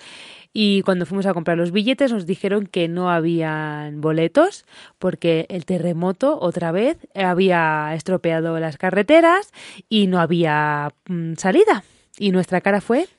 [0.54, 4.64] y cuando fuimos a comprar los billetes nos dijeron que no habían boletos
[4.98, 9.52] porque el terremoto otra vez había estropeado las carreteras
[9.90, 11.84] y no había mm, salida.
[12.18, 13.10] Y nuestra cara fue...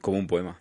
[0.00, 0.60] Como un poema.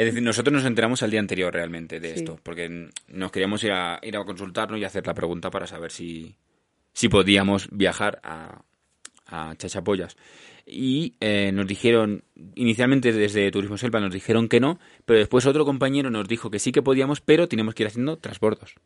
[0.00, 2.20] Es decir, nosotros nos enteramos al día anterior realmente de Sí.
[2.20, 5.90] esto, porque nos queríamos ir a, ir a consultarnos y hacer la pregunta para saber
[5.90, 6.36] si,
[6.92, 8.62] si podíamos viajar a,
[9.26, 10.16] a Chachapoyas.
[10.64, 12.22] Y eh, nos dijeron,
[12.54, 16.60] inicialmente desde Turismo Selva nos dijeron que no, pero después otro compañero nos dijo que
[16.60, 18.76] sí que podíamos, pero teníamos que ir haciendo transbordos.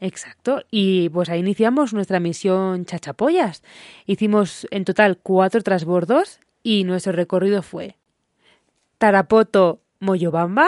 [0.00, 0.62] Exacto.
[0.70, 3.62] Y pues ahí iniciamos nuestra misión Chachapollas.
[4.06, 7.96] Hicimos en total cuatro transbordos y nuestro recorrido fue
[8.98, 10.66] Tarapoto, Moyobamba,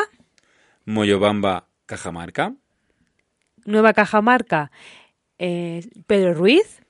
[0.84, 2.54] Moyobamba, Cajamarca
[3.64, 4.70] Nueva Cajamarca,
[5.38, 6.82] eh, Pedro Ruiz.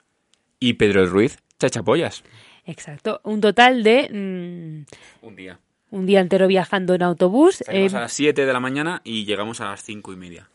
[0.58, 2.22] y Pedro Ruiz, Chachapoyas.
[2.64, 3.20] Exacto.
[3.24, 5.58] Un total de mm, Un día.
[5.92, 7.62] Un día entero viajando en autobús.
[7.64, 10.48] Salimos eh, a las 7 de la mañana y llegamos a las cinco y media.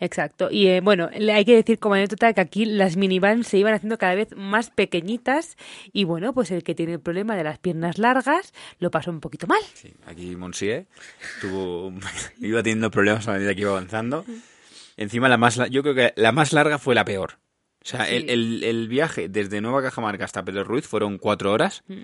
[0.00, 0.48] Exacto.
[0.50, 3.98] Y eh, bueno, hay que decir como anécdota que aquí las minivans se iban haciendo
[3.98, 5.56] cada vez más pequeñitas
[5.92, 9.20] y bueno, pues el que tiene el problema de las piernas largas lo pasó un
[9.20, 9.60] poquito mal.
[9.74, 10.86] Sí, aquí Monsieur
[11.40, 11.92] tuvo,
[12.40, 14.24] iba teniendo problemas a medida que iba avanzando.
[14.96, 17.34] Encima, la más, la- yo creo que la más larga fue la peor.
[17.82, 18.14] O sea, Sí.
[18.16, 21.82] el, el- el viaje desde Nueva Cajamarca hasta Pedro Ruiz fueron cuatro horas.
[21.88, 22.00] Mm,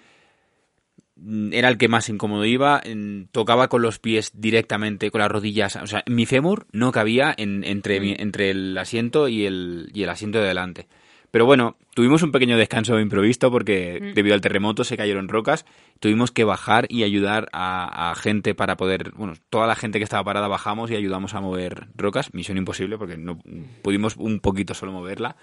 [1.53, 2.83] Era el que más incómodo iba.
[3.31, 5.77] tocaba con los pies directamente, con las rodillas.
[5.77, 10.03] O sea, mi fémur no cabía en- entre, mi- entre el asiento y el, y
[10.03, 10.89] el asiento de delante.
[11.31, 15.67] Pero bueno, tuvimos un pequeño descanso improvisto porque debido al terremoto se cayeron rocas.
[15.99, 20.05] Tuvimos que bajar y ayudar a, a gente para poder, bueno, toda la gente que
[20.05, 22.33] estaba parada bajamos y ayudamos a mover rocas.
[22.35, 23.41] Misión imposible porque no
[23.83, 25.35] pudimos un poquito solo moverla.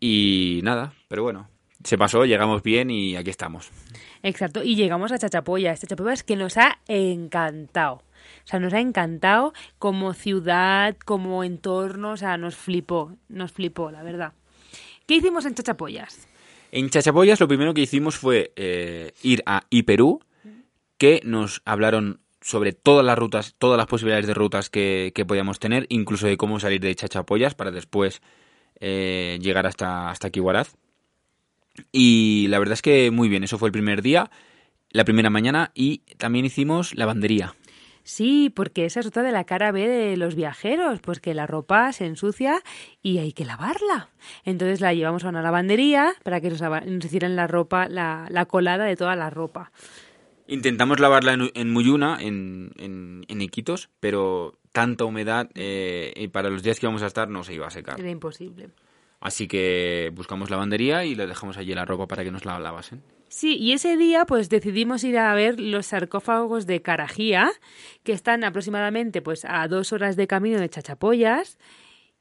[0.00, 1.48] Y nada, pero bueno,
[1.84, 3.70] se pasó, llegamos bien y aquí estamos.
[4.22, 4.62] Exacto.
[4.62, 5.80] Y llegamos a Chachapoyas.
[5.80, 8.02] Chachapoyas que nos ha encantado.
[8.44, 13.90] O sea, nos ha encantado como ciudad, como entorno, o sea, nos flipó, nos flipó,
[13.90, 14.32] la verdad.
[15.06, 16.28] ¿Qué hicimos en Chachapoyas?
[16.72, 20.20] En Chachapoyas lo primero que hicimos fue eh, ir a Iperú,
[20.98, 25.58] que nos hablaron sobre todas las rutas, todas las posibilidades de rutas que, que podíamos
[25.58, 28.22] tener, incluso de cómo salir de Chachapoyas para después
[28.78, 30.76] eh, llegar hasta, hasta Kiwaraz.
[31.92, 34.30] Y la verdad es que muy bien, eso fue el primer día,
[34.90, 37.54] la primera mañana, y también hicimos lavandería.
[38.02, 41.46] Sí, porque esa es otra de la cara B de los viajeros, pues que la
[41.46, 42.62] ropa se ensucia
[43.02, 44.08] y hay que lavarla.
[44.44, 48.46] Entonces la llevamos a una lavandería para que nos, nos hicieran la ropa, la, la
[48.46, 49.70] colada de toda la ropa.
[50.48, 56.50] Intentamos lavarla en, en Muyuna, en, en, en Iquitos, pero tanta humedad eh, y para
[56.50, 58.00] los días que íbamos a estar no se iba a secar.
[58.00, 58.70] Era imposible.
[59.20, 63.02] Así que buscamos lavandería y le dejamos allí la ropa para que nos la lavasen.
[63.28, 67.50] Sí, y ese día pues decidimos ir a ver los sarcófagos de Carajía,
[68.02, 71.58] que están aproximadamente pues a dos horas de camino de Chachapoyas.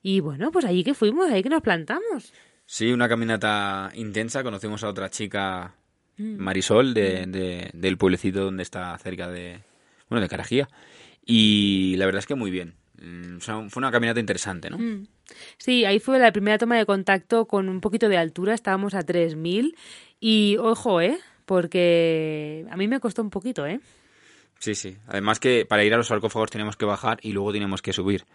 [0.04, 2.32] Y bueno, pues allí que fuimos, ahí que nos plantamos.
[2.66, 4.44] Sí, una caminata intensa.
[4.44, 5.74] Conocimos a otra chica,
[6.18, 9.62] Marisol, de, de- del pueblecito donde está cerca de,
[10.10, 10.70] bueno, de Carajía.
[11.26, 12.76] Y la verdad es que muy bien.
[13.02, 14.78] Mm, o sea, fue una caminata interesante, ¿no?
[15.58, 19.02] Sí, ahí fue la primera toma de contacto con un poquito de altura, estábamos a
[19.06, 19.76] 3.000
[20.20, 21.18] y ojo, ¿eh?
[21.46, 23.80] Porque a mí me costó un poquito, ¿eh?
[24.60, 24.98] Sí, sí.
[25.08, 28.26] Además que para ir a los sarcófagos teníamos que bajar y luego teníamos que subir.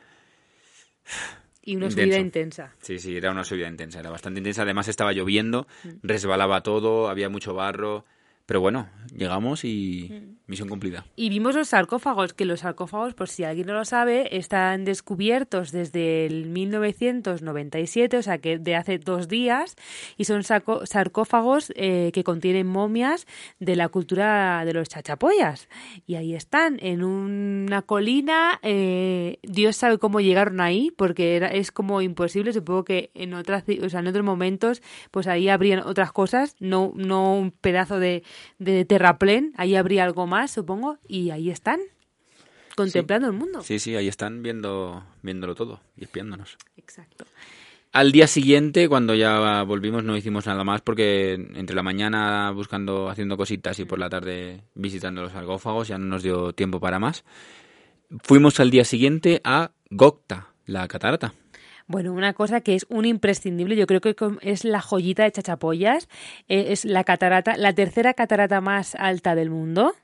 [1.62, 2.02] Y una Intenso.
[2.02, 2.74] subida intensa.
[2.82, 4.62] Sí, sí, era una subida intensa, era bastante intensa.
[4.62, 5.66] Además estaba lloviendo,
[6.02, 8.04] resbalaba todo, había mucho barro.
[8.46, 11.06] Pero bueno, llegamos y misión cumplida.
[11.16, 15.72] Y vimos los sarcófagos, que los sarcófagos, por si alguien no lo sabe, están descubiertos
[15.72, 19.76] desde el 1997, o sea que de hace dos días,
[20.18, 23.26] y son sarcófagos eh, que contienen momias
[23.58, 25.68] de la cultura de los chachapoyas.
[26.06, 31.72] Y ahí están, en una colina, eh, Dios sabe cómo llegaron ahí, porque era, es
[31.72, 36.12] como imposible, supongo que en otras, o sea, en otros momentos, pues ahí habrían otras
[36.12, 38.22] cosas, no, no un pedazo de,
[38.58, 41.80] de terraplén, ahí habría algo más, supongo, y ahí están,
[42.74, 43.62] contemplando el mundo.
[43.62, 46.56] Sí, sí, ahí están viendo, viéndolo todo y espiándonos.
[46.76, 47.24] Exacto.
[47.92, 53.08] Al día siguiente, cuando ya volvimos, no hicimos nada más porque entre la mañana buscando,
[53.08, 56.98] haciendo cositas y por la tarde visitando los sarcófagos ya no nos dio tiempo para
[56.98, 57.24] más.
[58.24, 61.34] Fuimos al día siguiente a Gokta, la catarata.
[61.86, 66.08] Bueno, una cosa que es un imprescindible, yo creo que es la joyita de Chachapoyas,
[66.48, 69.94] eh, es la catarata, la tercera catarata más alta del mundo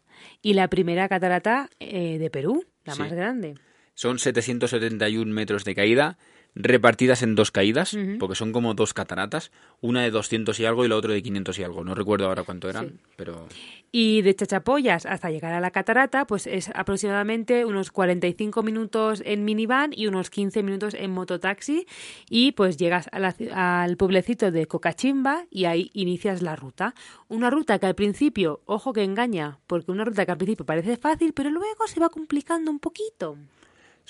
[0.42, 3.00] y la primera catarata eh, de Perú, la Sí.
[3.02, 3.54] más grande.
[3.94, 6.18] Son 771 metros de caída,
[6.54, 10.88] repartidas en dos caídas, porque son como dos cataratas, una de 200 y algo y
[10.88, 11.84] la otra de 500 y algo.
[11.84, 13.46] No recuerdo ahora cuánto eran, pero...
[13.92, 19.44] Y de Chachapoyas hasta llegar a la catarata, pues es aproximadamente unos 45 minutos en
[19.44, 21.86] minivan y unos 15 minutos en mototaxi
[22.28, 26.94] y pues llegas al pueblecito de Cocachimba y ahí inicias la ruta.
[27.28, 30.96] Una ruta que al principio, ojo que engaña, porque una ruta que al principio parece
[30.96, 33.36] fácil, pero luego se va complicando un poquito.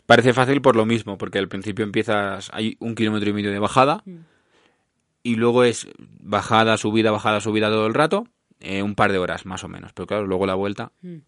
[0.06, 3.58] Parece fácil por lo mismo, porque al principio empiezas, hay un kilómetro y medio de
[3.58, 4.16] bajada, mm.
[5.22, 8.26] y luego es bajada, subida, bajada, subida todo el rato,
[8.60, 10.92] eh, un par de horas más o menos, pero claro, luego la vuelta.
[11.02, 11.18] Mm.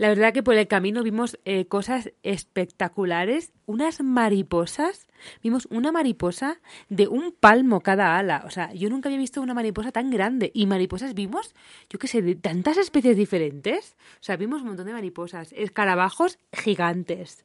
[0.00, 5.06] La verdad que por el camino vimos eh, cosas espectaculares, unas mariposas,
[5.42, 9.52] vimos una mariposa de un palmo cada ala, o sea, yo nunca había visto una
[9.52, 11.54] mariposa tan grande y mariposas vimos,
[11.90, 16.38] yo qué sé, de tantas especies diferentes, o sea, vimos un montón de mariposas, escarabajos
[16.50, 17.44] gigantes,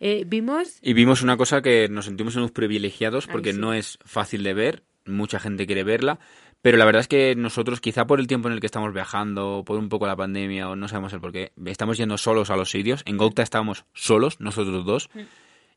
[0.00, 0.78] eh, vimos...
[0.82, 4.82] Y vimos una cosa que nos sentimos unos privilegiados porque no es fácil de ver,
[5.04, 6.18] mucha gente quiere verla,
[6.62, 9.62] pero la verdad es que nosotros, quizá por el tiempo en el que estamos viajando,
[9.64, 12.56] por un poco la pandemia o no sabemos el por qué, estamos yendo solos a
[12.56, 13.02] los sitios.
[13.06, 15.20] En Gokta estábamos solos, nosotros dos, mm.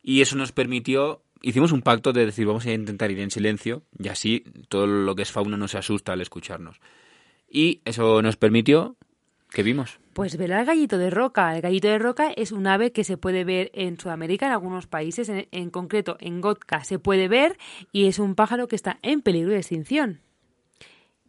[0.01, 3.83] y eso nos permitió hicimos un pacto de decir vamos a intentar ir en silencio
[3.99, 6.79] y así todo lo que es fauna no se asusta al escucharnos.
[7.47, 8.95] Y eso nos permitió
[9.53, 9.99] ¿Qué vimos?
[10.13, 11.55] Pues ver al gallito de roca.
[11.55, 14.87] El gallito de roca es un ave que se puede ver en Sudamérica, en algunos
[14.87, 17.59] países, en, concreto en Gotka se puede ver
[17.91, 20.21] y es un pájaro que está en peligro de extinción.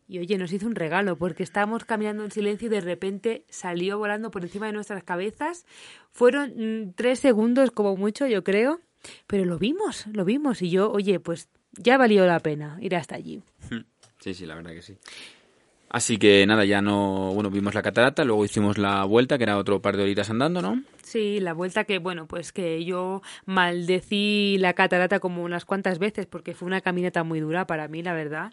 [0.09, 3.99] Y oye, nos hizo un regalo porque estábamos caminando en silencio y de repente salió
[3.99, 5.67] volando por encima de nuestras cabezas.
[6.11, 8.81] Fueron mm, tres segundos como mucho, yo creo,
[9.27, 13.17] pero lo vimos, lo vimos y yo, oye, pues ya valió la pena ir hasta
[13.17, 13.43] allí.
[14.21, 14.97] Sí, sí, la verdad que sí.
[15.95, 19.57] Así que nada, ya no, bueno, vimos la catarata, luego hicimos la vuelta, que era
[19.57, 20.83] otro par de horitas andando, ¿no?
[21.05, 26.27] Sí, la vuelta que, bueno, pues que yo maldecí la catarata como unas cuantas veces
[26.27, 28.53] porque fue una caminata muy dura para mí, la verdad.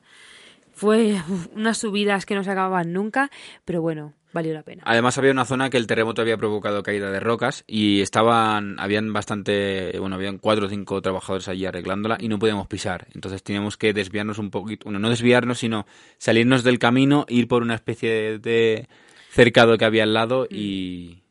[0.71, 1.15] Fue
[1.55, 3.31] unas subidas que no se acababan nunca,
[3.65, 4.83] pero bueno, valió la pena.
[4.85, 9.13] Además había una zona que el terremoto había provocado caída de rocas y estaban, habían
[9.13, 13.07] bastante, bueno, habían cuatro o cinco trabajadores allí arreglándola y no podíamos pisar.
[13.13, 15.85] Entonces teníamos que desviarnos un poquito, bueno, no desviarnos, sino
[16.17, 18.87] salirnos del camino, ir por una especie de,
[19.29, 20.55] cercado que había al lado mm.
[20.55, 21.23] y,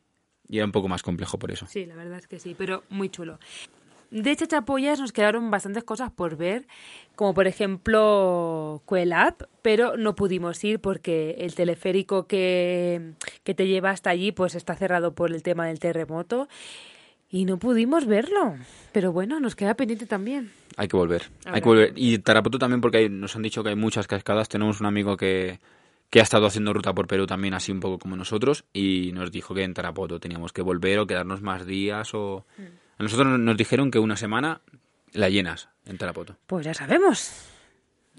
[0.49, 1.67] y era un poco más complejo por eso.
[1.67, 3.39] Sí, la verdad es que sí, pero muy chulo.
[4.11, 6.67] De Chachapoyas nos quedaron bastantes cosas por ver,
[7.15, 13.13] como por ejemplo Cuelap, pero no pudimos ir porque el teleférico que,
[13.45, 16.49] que te lleva hasta allí pues está cerrado por el tema del terremoto
[17.29, 18.55] y no pudimos verlo.
[18.91, 20.51] Pero bueno, nos queda pendiente también.
[20.75, 21.29] Hay que volver.
[21.45, 21.93] Hay que volver.
[21.95, 24.49] Y Tarapoto también porque nos han dicho que hay muchas cascadas.
[24.49, 25.61] Tenemos un amigo que,
[26.09, 29.31] que ha estado haciendo ruta por Perú también así un poco como nosotros y nos
[29.31, 32.45] dijo que en Tarapoto teníamos que volver o quedarnos más días o...
[32.57, 32.80] Mm.
[33.01, 34.61] A nosotros nos dijeron que una semana
[35.13, 36.37] la llenas en Tarapoto.
[36.45, 37.31] Pues ya sabemos.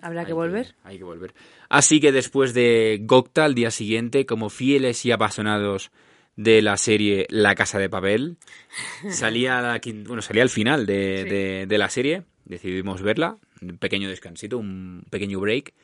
[0.01, 0.75] Habrá que volver.
[0.83, 1.35] hay que volver.
[1.69, 5.93] Así que después de Gokta, al día siguiente, como fieles y apasionados
[6.35, 8.39] de la serie La Casa de Papel,
[9.09, 15.05] salía, bueno, salía al final de, de la serie, decidimos verla, un pequeño descansito, un
[15.11, 15.75] pequeño break,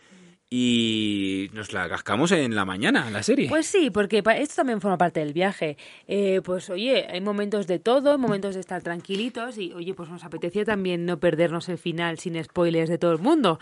[0.50, 3.48] y nos la cascamos en la mañana, la serie.
[3.48, 5.76] Pues sí, porque esto también forma parte del viaje.
[6.06, 10.24] Eh, pues oye, hay momentos de todo, momentos de estar tranquilitos y oye, pues nos
[10.24, 13.58] apetecía también no perdernos el final sin spoilers de todo el mundo.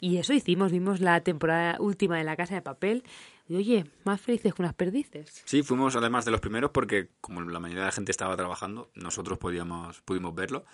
[0.00, 3.04] Y eso hicimos, vimos la temporada última de La Casa de Papel.
[3.46, 5.42] Y oye, más felices que unas perdices.
[5.44, 8.90] Sí, fuimos además de los primeros porque como la mayoría de la gente estaba trabajando,
[8.94, 10.64] nosotros podíamos, pudimos verlo.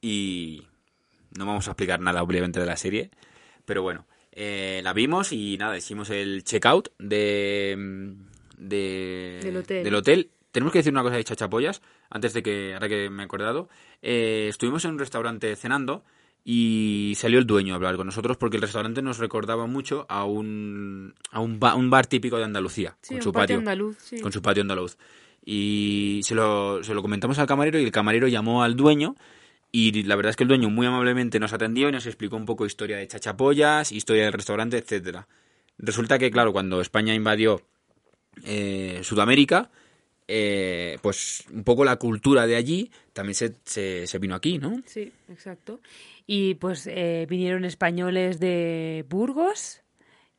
[0.00, 0.62] Y
[1.36, 3.10] no vamos a explicar nada obviamente de la serie,
[3.64, 4.06] pero bueno.
[4.32, 8.14] Eh, la vimos y nada, hicimos el checkout de,
[8.56, 10.30] del, hotel.
[10.50, 13.68] Tenemos que decir una cosa de chachapollas, antes de que, ahora que me he acordado.
[14.02, 16.04] Eh, estuvimos en un restaurante cenando
[16.44, 20.24] y salió el dueño a hablar con nosotros porque el restaurante nos recordaba mucho a
[20.24, 24.96] un, a un, bar típico de Andalucía, con su patio, andaluz, con su patio andaluz.
[25.44, 29.16] Y se lo, se lo comentamos al camarero y el camarero llamó al dueño
[29.70, 32.46] y la verdad es que el dueño muy amablemente nos atendió y nos explicó un
[32.46, 35.28] poco historia de chachapollas, historia del restaurante, etcétera.
[35.78, 37.62] Resulta que, claro, cuando España invadió
[38.44, 39.70] eh, Sudamérica,
[40.26, 44.80] eh, pues un poco la cultura de allí también se, se, vino aquí, ¿no?
[44.86, 45.80] Sí, exacto.
[46.26, 49.80] Y pues eh, vinieron españoles de Burgos,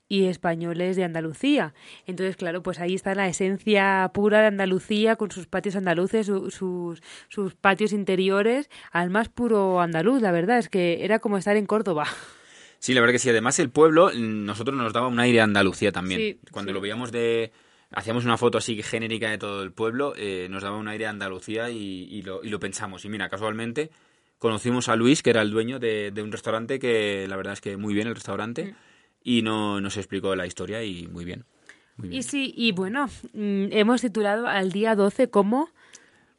[0.10, 1.74] y españoles de Andalucía.
[2.08, 7.02] Entonces, claro, pues ahí está la esencia pura de Andalucía con sus patios andaluces, sus,
[7.30, 11.68] sus patios interiores, al más puro andaluz, la verdad, es que era como estar en
[11.68, 12.08] Córdoba.
[12.80, 13.30] Sí, la verdad que sí.
[13.30, 16.40] Además, el pueblo, nosotros nos daba un aire de Andalucía también.
[16.52, 17.52] Cuando lo veíamos de...
[17.92, 21.10] Hacíamos una foto así genérica de todo el pueblo, eh, nos daba un aire de
[21.10, 23.04] Andalucía y, lo, y lo pensamos.
[23.04, 23.90] Y mira, casualmente
[24.38, 27.62] conocimos a Luis, que era el dueño de, de un restaurante que la verdad es
[27.62, 28.76] que muy bien el restaurante
[29.24, 31.46] y no, nos explicó la historia y muy bien.
[31.98, 32.20] muy bien.
[32.20, 35.70] Y sí, y bueno, mm, hemos titulado al día 12 como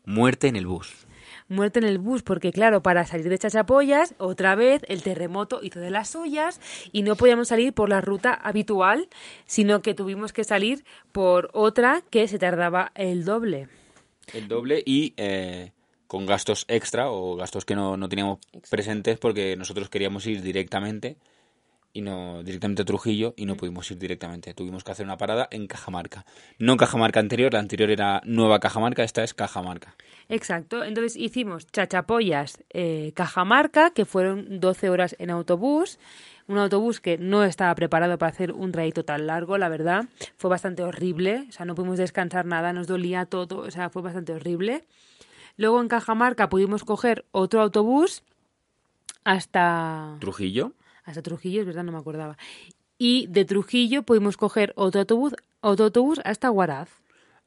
[0.05, 1.07] Muerte en el bus.
[1.49, 5.81] Muerte en el bus, porque claro, para salir de Chachapoyas, otra vez el terremoto hizo
[5.81, 6.61] de las suyas
[6.93, 9.09] y no podíamos salir por la ruta habitual,
[9.47, 13.69] sino que tuvimos que salir por otra que se tardaba el doble.
[14.33, 15.73] El doble y eh,
[16.07, 21.17] con gastos extra o gastos que no, no teníamos presentes porque nosotros queríamos ir directamente
[21.93, 24.55] y no directamente a Trujillo y no pudimos ir directamente.
[24.55, 26.25] Tuvimos que hacer una parada en Cajamarca.
[26.59, 29.95] No Cajamarca anterior, la anterior era Nueva Cajamarca, esta es Cajamarca.
[30.29, 35.99] Exacto, entonces hicimos Chachapoyas, eh, Cajamarca, que fueron 12 horas en autobús,
[36.47, 40.51] un autobús que no estaba preparado para hacer un trayecto tan largo, la verdad, fue
[40.51, 44.33] bastante horrible, o sea, no pudimos descansar nada, nos dolía todo, o sea, fue bastante
[44.33, 44.85] horrible.
[45.57, 48.23] Luego en Cajamarca pudimos coger otro autobús
[49.25, 50.73] hasta Trujillo.
[51.11, 52.37] Hasta Trujillo, es verdad, no me acordaba.
[52.99, 56.91] Y de Trujillo pudimos coger otro autobús, otro autobús hasta Huaraz.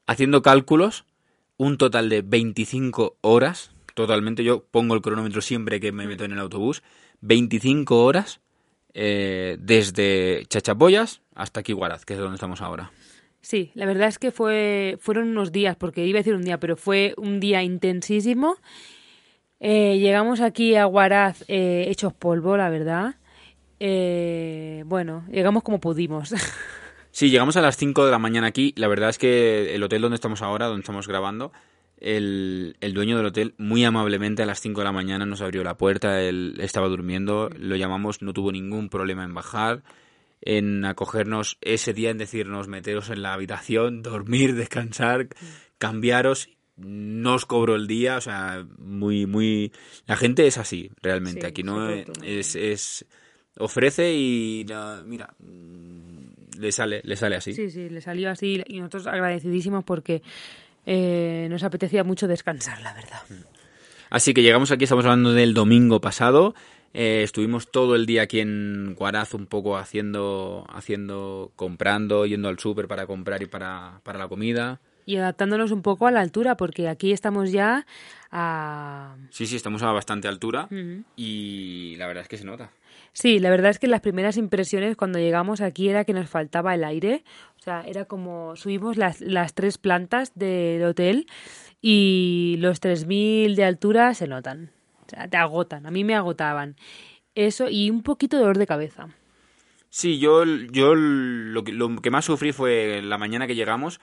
[0.06, 1.04] Haciendo cálculos,
[1.56, 6.32] un total de 25 horas, totalmente, yo pongo el cronómetro siempre que me meto en
[6.32, 6.82] el autobús,
[7.20, 8.40] 25 horas
[8.92, 12.90] eh, desde Chachapoyas hasta aquí Huaraz, que es donde estamos ahora.
[13.40, 16.58] Sí, la verdad es que fue, fueron unos días, porque iba a decir un día,
[16.58, 18.56] pero fue un día intensísimo.
[19.60, 23.16] Eh, llegamos aquí a Huaraz eh, hechos polvo, la verdad.
[23.86, 26.34] Eh, bueno, llegamos como pudimos.
[27.10, 28.74] Sí, llegamos a las 5 de la mañana aquí.
[28.76, 31.52] La verdad es que el hotel donde estamos ahora, donde estamos grabando,
[31.96, 35.62] el, el dueño del hotel muy amablemente a las 5 de la mañana nos abrió
[35.62, 39.84] la puerta, él estaba durmiendo, lo llamamos, no tuvo ningún problema en bajar,
[40.40, 45.28] en acogernos ese día, en decirnos meteros en la habitación, dormir, descansar,
[45.78, 49.70] cambiaros, no os cobró el día, o sea, muy, muy...
[50.06, 53.06] La gente es así, realmente, Sí, aquí no muy es, es...
[53.58, 57.52] Ofrece y la- mira, mm, le sale, le sale así.
[57.52, 60.22] sí, sí, le salió así y nosotros agradecidísimos porque
[60.86, 63.22] eh, nos apetecía mucho descansar, la verdad.
[64.10, 66.54] Así que llegamos aquí, estamos hablando del domingo pasado.
[66.92, 72.58] Eh, estuvimos todo el día aquí en Guaraz un poco haciendo, haciendo, comprando, yendo al
[72.58, 74.80] súper para comprar y para, para la comida.
[75.06, 77.84] Y adaptándonos un poco a la altura, porque aquí estamos ya
[78.30, 79.16] a...
[79.30, 80.68] Sí, sí, estamos a bastante altura
[81.16, 82.70] y la verdad es que se nota.
[83.14, 86.74] Sí, la verdad es que las primeras impresiones cuando llegamos aquí era que nos faltaba
[86.74, 87.24] el aire.
[87.58, 91.26] O sea, era como subimos las, las tres plantas del hotel
[91.80, 94.72] y los 3.000 de altura se notan.
[95.06, 95.86] O sea, te agotan.
[95.86, 96.74] A mí me agotaban.
[97.36, 99.08] Eso y un poquito de dolor de cabeza.
[99.90, 104.00] Sí, yo, yo lo, que, más sufrí fue la mañana que llegamos,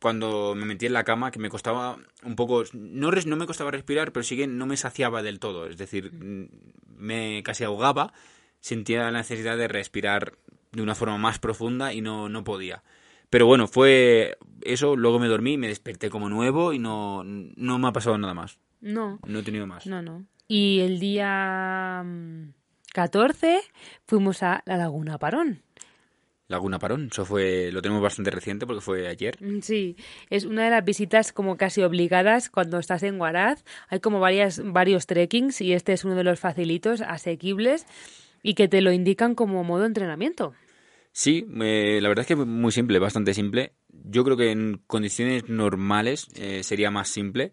[0.00, 3.70] cuando me metí en la cama, que me costaba un poco, no, no me costaba
[3.70, 6.10] respirar, pero sí que no me saciaba del todo, es decir,
[6.96, 8.12] me casi ahogaba,
[8.60, 10.34] sentía la necesidad de respirar
[10.72, 12.82] de una forma más profunda y no, no podía.
[13.28, 17.88] Pero bueno, fue eso, luego me dormí, me desperté como nuevo y no, no me
[17.88, 19.86] ha pasado nada más, No, no he tenido más.
[19.86, 20.24] no, no.
[20.48, 22.52] Y el día mm,
[22.92, 23.60] 14
[24.06, 25.62] fuimos a la Laguna Parón.
[26.48, 29.36] Laguna Parón, eso fue, lo tenemos bastante reciente porque fue ayer.
[29.40, 29.94] Mm, Sí,
[30.28, 33.64] es una de las visitas como casi obligadas cuando estás en Huaraz.
[33.88, 37.86] Hay como varias, varios trekkings y este es uno de los facilitos, asequibles
[38.42, 40.54] y que te lo indican como modo entrenamiento.
[41.12, 43.72] Sí, la verdad es que muy simple, bastante simple.
[43.88, 47.52] Yo creo que en condiciones normales eh, sería más simple.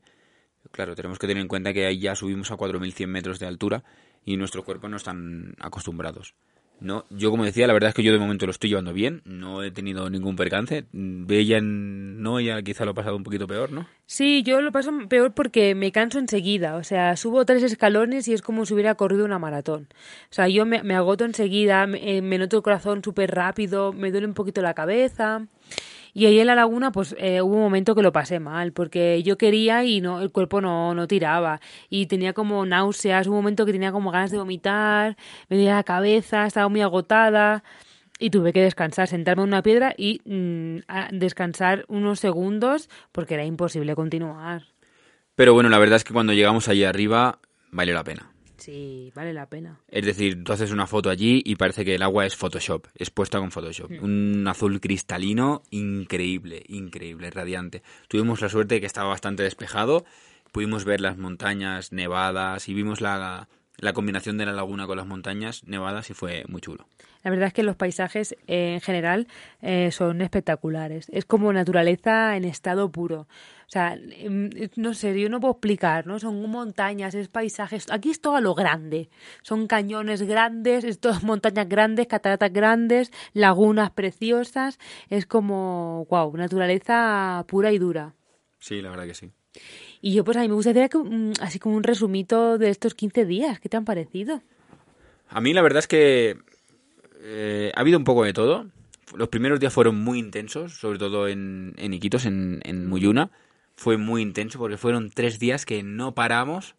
[0.72, 3.84] Claro, tenemos que tener en cuenta que ahí ya subimos a 4.100 metros de altura
[4.24, 6.36] y nuestros cuerpos no están acostumbrados.
[6.80, 9.22] No, yo como decía, la verdad es que yo de momento lo estoy llevando bien,
[9.26, 10.86] no he tenido ningún percance.
[10.92, 13.88] Mm, Ella no, ella quizá lo ha pasado un poquito peor, ¿no?
[14.06, 16.76] Sí, yo lo paso peor porque me canso enseguida.
[16.76, 19.88] O sea, subo tres escalones y es como si hubiera corrido una maratón.
[20.30, 23.92] O sea, yo me, me agoto enseguida, me, eh, me noto el corazón súper rápido,
[23.92, 25.48] me duele un poquito la cabeza.
[26.18, 29.22] Y ahí en la laguna, pues eh, hubo un momento que lo pasé mal, porque
[29.22, 31.62] yo quería y no, el cuerpo no, no tiraba.
[31.92, 35.16] Y tenía como náuseas, un momento que tenía como ganas de vomitar,
[35.48, 37.64] me dolía la cabeza, estaba muy agotada.
[38.18, 40.78] Y tuve que descansar, sentarme en una piedra y mm,
[41.12, 44.64] descansar unos segundos porque era imposible continuar.
[45.36, 47.38] Pero bueno, la verdad es que cuando llegamos allí arriba,
[47.70, 48.32] valió la pena.
[48.68, 49.80] Sí, vale la pena.
[49.88, 53.10] Es decir, tú haces una foto allí y parece que el agua es Photoshop, es
[53.10, 53.90] puesta con Photoshop.
[54.02, 57.82] Un azul cristalino increíble, increíble, radiante.
[58.10, 60.04] Tuvimos la suerte de que estaba bastante despejado,
[60.52, 63.48] pudimos ver las montañas nevadas y vimos la,
[63.78, 66.88] la combinación de la laguna con las montañas nevadas y fue muy chulo.
[67.24, 69.28] La verdad es que los paisajes eh, en general
[69.62, 71.08] eh, son espectaculares.
[71.12, 73.28] Es como naturaleza en estado puro.
[73.68, 76.20] O sea, em, no sé, yo no puedo explicar, ¿no?
[76.20, 77.88] Son montañas, es paisajes.
[77.92, 79.10] Aquí es todo a lo grande.
[79.42, 84.80] Son cañones grandes, es todas montañas grandes, cataratas grandes, lagunas preciosas.
[85.10, 88.14] Es como, wow, naturaleza pura y dura.
[88.60, 89.32] Sí, la verdad que sí.
[90.02, 93.26] Y yo, pues a mí me gustaría mm, así como un resumito de estos 15
[93.26, 93.60] días.
[93.60, 94.42] ¿Qué te han parecido?
[95.28, 96.38] A mí la verdad es que
[97.20, 98.68] eh, ha habido un poco de todo.
[99.14, 103.30] Los primeros días fueron muy intensos, sobre todo en, en Iquitos, en, en Muyuna.
[103.78, 106.76] Fue muy intenso porque fueron tres días que no paramos,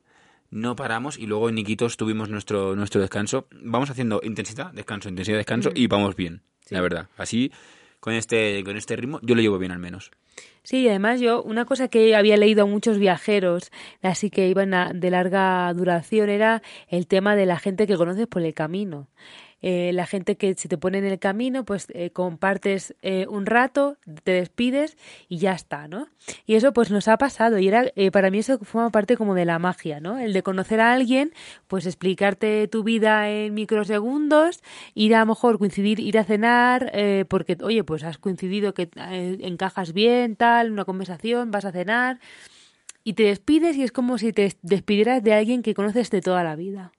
[0.50, 3.46] no paramos y luego en Iquitos tuvimos nuestro, nuestro descanso.
[3.52, 7.08] Vamos haciendo intensidad, descanso, intensidad, descanso y vamos bien, la verdad.
[7.16, 7.52] Así,
[8.00, 10.10] con este, con este ritmo, yo lo llevo bien al menos.
[10.64, 13.70] Sí, y además yo, una cosa que había leído a muchos viajeros,
[14.02, 18.42] así que iban de larga duración, era el tema de la gente que conoces por
[18.42, 19.08] el camino.
[19.60, 23.44] Eh, la gente que se te pone en el camino, pues eh, compartes eh, un
[23.44, 24.96] rato, te despides
[25.28, 26.08] y ya está, ¿no?
[26.46, 29.44] Y eso pues nos ha pasado y era para mí eso forma parte como de
[29.44, 30.18] la magia, ¿no?
[30.18, 31.32] El de conocer a alguien,
[31.66, 34.62] pues explicarte tu vida en microsegundos,
[34.94, 36.92] ir a lo mejor coincidir, ir a cenar,
[37.28, 42.20] porque oye, pues has coincidido que encajas bien, tal, una conversación, vas a cenar
[43.04, 46.44] y te despides y es como si te despidieras de alguien que conoces de toda
[46.44, 46.92] la vida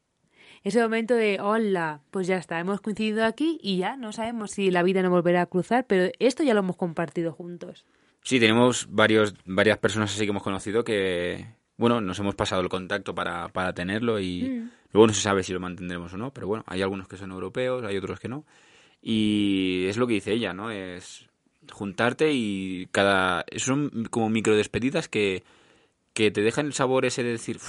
[0.63, 4.71] ese momento de, hola, pues ya está, hemos coincidido aquí y ya no sabemos si
[4.71, 7.85] la vida no volverá a cruzar, pero esto ya lo hemos compartido juntos.
[8.23, 11.45] Sí, tenemos varios, varias personas así que hemos conocido que,
[11.77, 14.71] bueno, nos hemos pasado el contacto para, para tenerlo y mm.
[14.91, 17.31] luego no se sabe si lo mantendremos o no, pero bueno, hay algunos que son
[17.31, 18.45] europeos, hay otros que no.
[19.01, 20.71] Y es lo que dice ella, ¿no?
[20.71, 21.29] Es
[21.71, 23.45] juntarte y cada...
[23.55, 25.43] Son como micro despedidas que,
[26.13, 27.59] que te dejan el sabor ese de decir,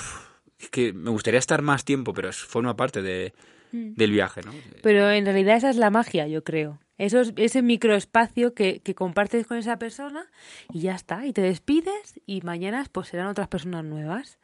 [0.60, 3.32] es que me gustaría estar más tiempo, pero forma parte de,
[3.72, 3.94] mm.
[3.94, 4.52] del viaje, ¿no?
[4.82, 6.78] Pero en realidad esa es la magia, yo creo.
[6.98, 10.26] Eso es, ese microespacio que, que compartes con esa persona
[10.72, 14.38] y ya está, y te despides y mañana pues serán otras personas nuevas.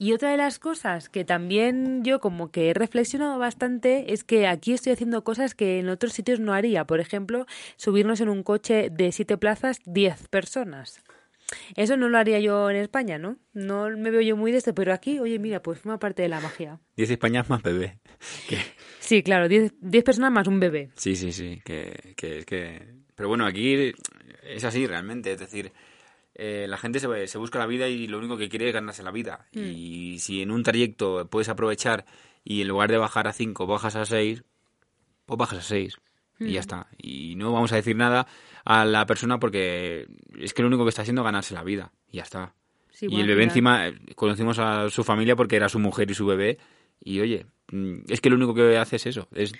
[0.00, 4.46] Y otra de las cosas que también yo como que he reflexionado bastante es que
[4.46, 6.86] aquí estoy haciendo cosas que en otros sitios no haría.
[6.86, 11.02] Por ejemplo, subirnos en un coche de siete plazas, diez personas.
[11.76, 13.38] Eso no lo haría yo en España, ¿no?
[13.52, 16.28] No me veo yo muy de esto, pero aquí, oye, mira, pues forma parte de
[16.28, 16.80] la magia.
[16.96, 17.98] Diez Españas más bebé.
[19.00, 19.72] Sí, claro, diez,
[20.04, 20.90] personas más un bebé.
[20.94, 22.94] Sí, sí, sí, que, que, que...
[23.14, 23.92] Pero bueno, aquí
[24.42, 25.72] es así realmente, es decir,
[26.34, 29.02] eh, la gente se, se, busca la vida y lo único que quiere es ganarse
[29.02, 29.46] la vida.
[29.52, 29.60] Mm.
[29.64, 32.04] Y si en un trayecto puedes aprovechar
[32.44, 34.44] y en lugar de bajar a cinco bajas a seis,
[35.26, 35.96] pues bajas a seis.
[36.40, 36.62] Y ya mm.
[36.62, 36.86] está.
[36.98, 38.26] Y no vamos a decir nada
[38.64, 40.06] a la persona porque
[40.38, 41.92] es que lo único que está haciendo es ganarse la vida.
[42.10, 42.54] Y ya está.
[43.00, 46.26] y el bebé encima, eh, conocimos a su familia porque era su mujer y su
[46.26, 46.58] bebé.
[47.00, 49.52] Y oye, mm, es que lo único que hace es eso, es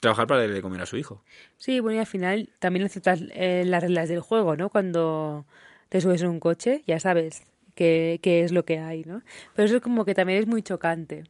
[0.00, 1.22] trabajar para darle de comer a su hijo.
[1.56, 4.68] Sí, bueno, y al final también aceptas eh, las reglas del juego, ¿no?
[4.68, 5.46] Cuando
[5.88, 7.42] te subes en un coche, ya sabes
[7.74, 9.22] qué, qué es lo que hay, ¿no?
[9.54, 11.24] Pero eso es como que también es muy chocante.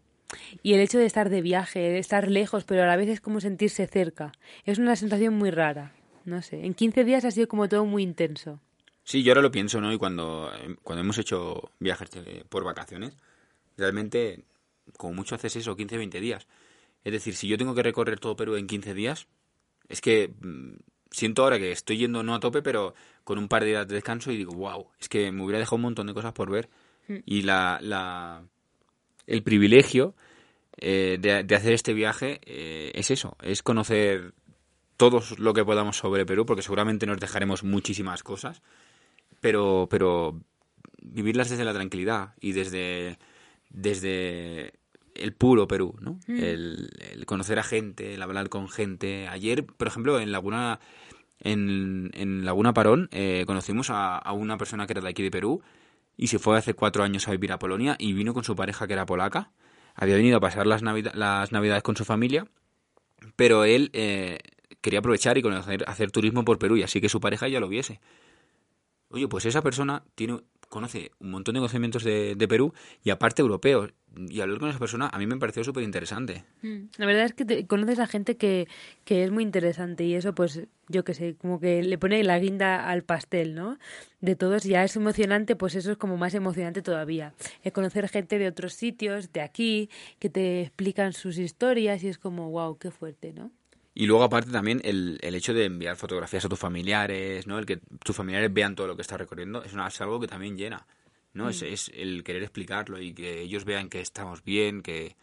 [0.63, 3.21] Y el hecho de estar de viaje, de estar lejos, pero a la vez es
[3.21, 4.33] como sentirse cerca.
[4.65, 5.93] Es una sensación muy rara
[6.27, 8.61] no sé, en 15 días ha sido como todo muy intenso.
[9.05, 9.93] Sí, yo ahora lo pienso, ¿no?
[9.93, 10.51] Y cuando,
[10.83, 12.11] cuando hemos hecho viajes
[12.49, 13.17] por vacaciones,
[13.77, 14.45] realmente,
[14.97, 16.49] como mucho haces eso, 15, 20 días.
[17.05, 19.29] Es decir, si yo tengo que recorrer todo Perú en 15 días,
[19.89, 20.75] es que mm,
[21.13, 23.95] siento ahora que estoy yendo no a tope, pero con un par de días de
[23.95, 26.69] descanso y digo, wow, es que me hubiera dejado un montón de cosas por ver.
[27.07, 27.19] Mm.
[27.25, 28.43] Y la, la,
[29.27, 30.15] el privilegio
[30.79, 34.35] eh, de, hacer este viaje eh, es eso, es conocer
[34.97, 38.63] todo lo que podamos sobre Perú, porque seguramente nos dejaremos muchísimas cosas,
[39.41, 40.41] pero, pero
[41.03, 43.19] vivirlas desde la tranquilidad y desde,
[43.71, 44.75] desde
[45.15, 46.19] el puro Perú, ¿no?
[46.27, 46.39] Mm.
[46.39, 49.29] El, conocer a gente, el hablar con gente.
[49.29, 50.81] Ayer, por ejemplo, en Laguna,
[51.41, 55.31] en, en Laguna Parón, eh, conocimos a, a, una persona que era de aquí de
[55.31, 55.63] Perú
[56.17, 58.87] y se fue hace cuatro años a vivir a Polonia y vino con su pareja
[58.87, 59.51] que era polaca.
[59.95, 62.47] Había venido a pasar las, las navidades con su familia,
[63.37, 64.39] pero él eh,
[64.81, 67.69] quería aprovechar y conocer, hacer turismo por Perú y así que su pareja ya lo
[67.69, 68.01] viese.
[69.09, 73.93] Oye, pues esa persona tiene, conoce un montón de conocimientos de, Perú y aparte europeos.
[74.29, 76.45] Y hablar con esa persona a mí me pareció súper interesante.
[76.63, 78.67] Mm, la verdad es que conoces a gente que,
[79.05, 82.39] que es muy interesante y eso pues yo qué sé, como que le pone la
[82.39, 83.79] guinda al pastel, ¿no?
[84.21, 87.35] De todos ya es emocionante, pues eso es como más emocionante todavía.
[87.63, 92.19] Es conocer gente de otros sitios, de aquí, que te explican sus historias y es
[92.19, 93.51] como, wow, qué fuerte, ¿no?
[93.97, 97.59] Y luego aparte también el, el hecho de enviar fotografías a tus familiares, ¿no?
[97.59, 100.57] El que tus familiares vean todo lo que estás recorriendo es, una, algo que también
[100.57, 100.87] llena,
[101.33, 101.49] ¿no?
[101.49, 101.67] Es, mm.
[101.67, 105.17] es, el querer explicarlo y que ellos vean que estamos bien, que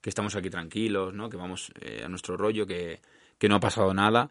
[0.00, 1.28] que estamos aquí tranquilos, ¿no?
[1.28, 3.00] Que vamos eh, a nuestro rollo, que,
[3.38, 4.30] que no ha pasado nada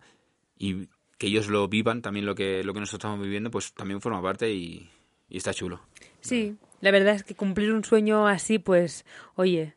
[0.57, 0.87] y
[1.17, 4.21] que ellos lo vivan, también lo que, lo que nosotros estamos viviendo, pues también forma
[4.21, 4.89] parte y,
[5.29, 5.81] y está chulo.
[6.21, 9.75] Sí, la verdad es que cumplir un sueño así, pues, oye,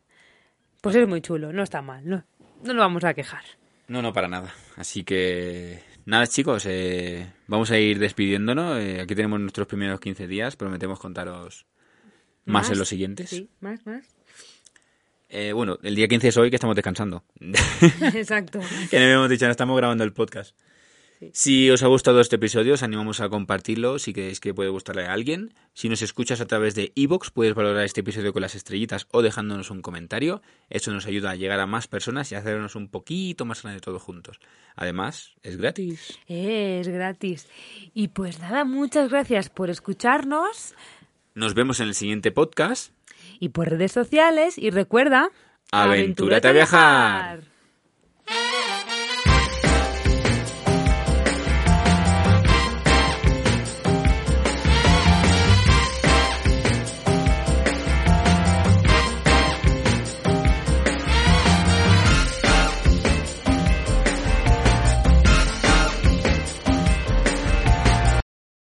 [0.81, 2.23] pues es muy chulo, no está mal, no,
[2.63, 3.43] no nos vamos a quejar.
[3.91, 4.55] No, no, para nada.
[4.77, 8.79] Así que, nada, chicos, eh, vamos a ir despidiéndonos.
[8.79, 11.65] Eh, aquí tenemos nuestros primeros 15 días, prometemos contaros
[12.45, 13.31] más, en los siguientes.
[13.31, 14.07] Sí, más, más.
[15.27, 17.25] Eh, bueno, el día 15 es hoy que estamos descansando.
[18.15, 18.61] Exacto.
[18.89, 20.55] que no hemos dicho, no estamos grabando el podcast.
[21.33, 25.05] Si os ha gustado este episodio, os animamos a compartirlo si creéis que puede gustarle
[25.05, 25.53] a alguien.
[25.73, 29.21] Si nos escuchas a través de iVoox, puedes valorar este episodio con las estrellitas o
[29.21, 30.41] dejándonos un comentario.
[30.69, 34.01] Eso nos ayuda a llegar a más personas y hacernos un poquito más grande todos
[34.01, 34.39] juntos.
[34.75, 36.19] Además, es gratis.
[36.27, 37.47] Es gratis.
[37.93, 40.75] Y pues nada, muchas gracias por escucharnos.
[41.35, 42.93] Nos vemos en el siguiente podcast.
[43.39, 44.57] Y por redes sociales.
[44.57, 45.29] Y recuerda...
[45.71, 47.50] ¡Aventúrate a viajar!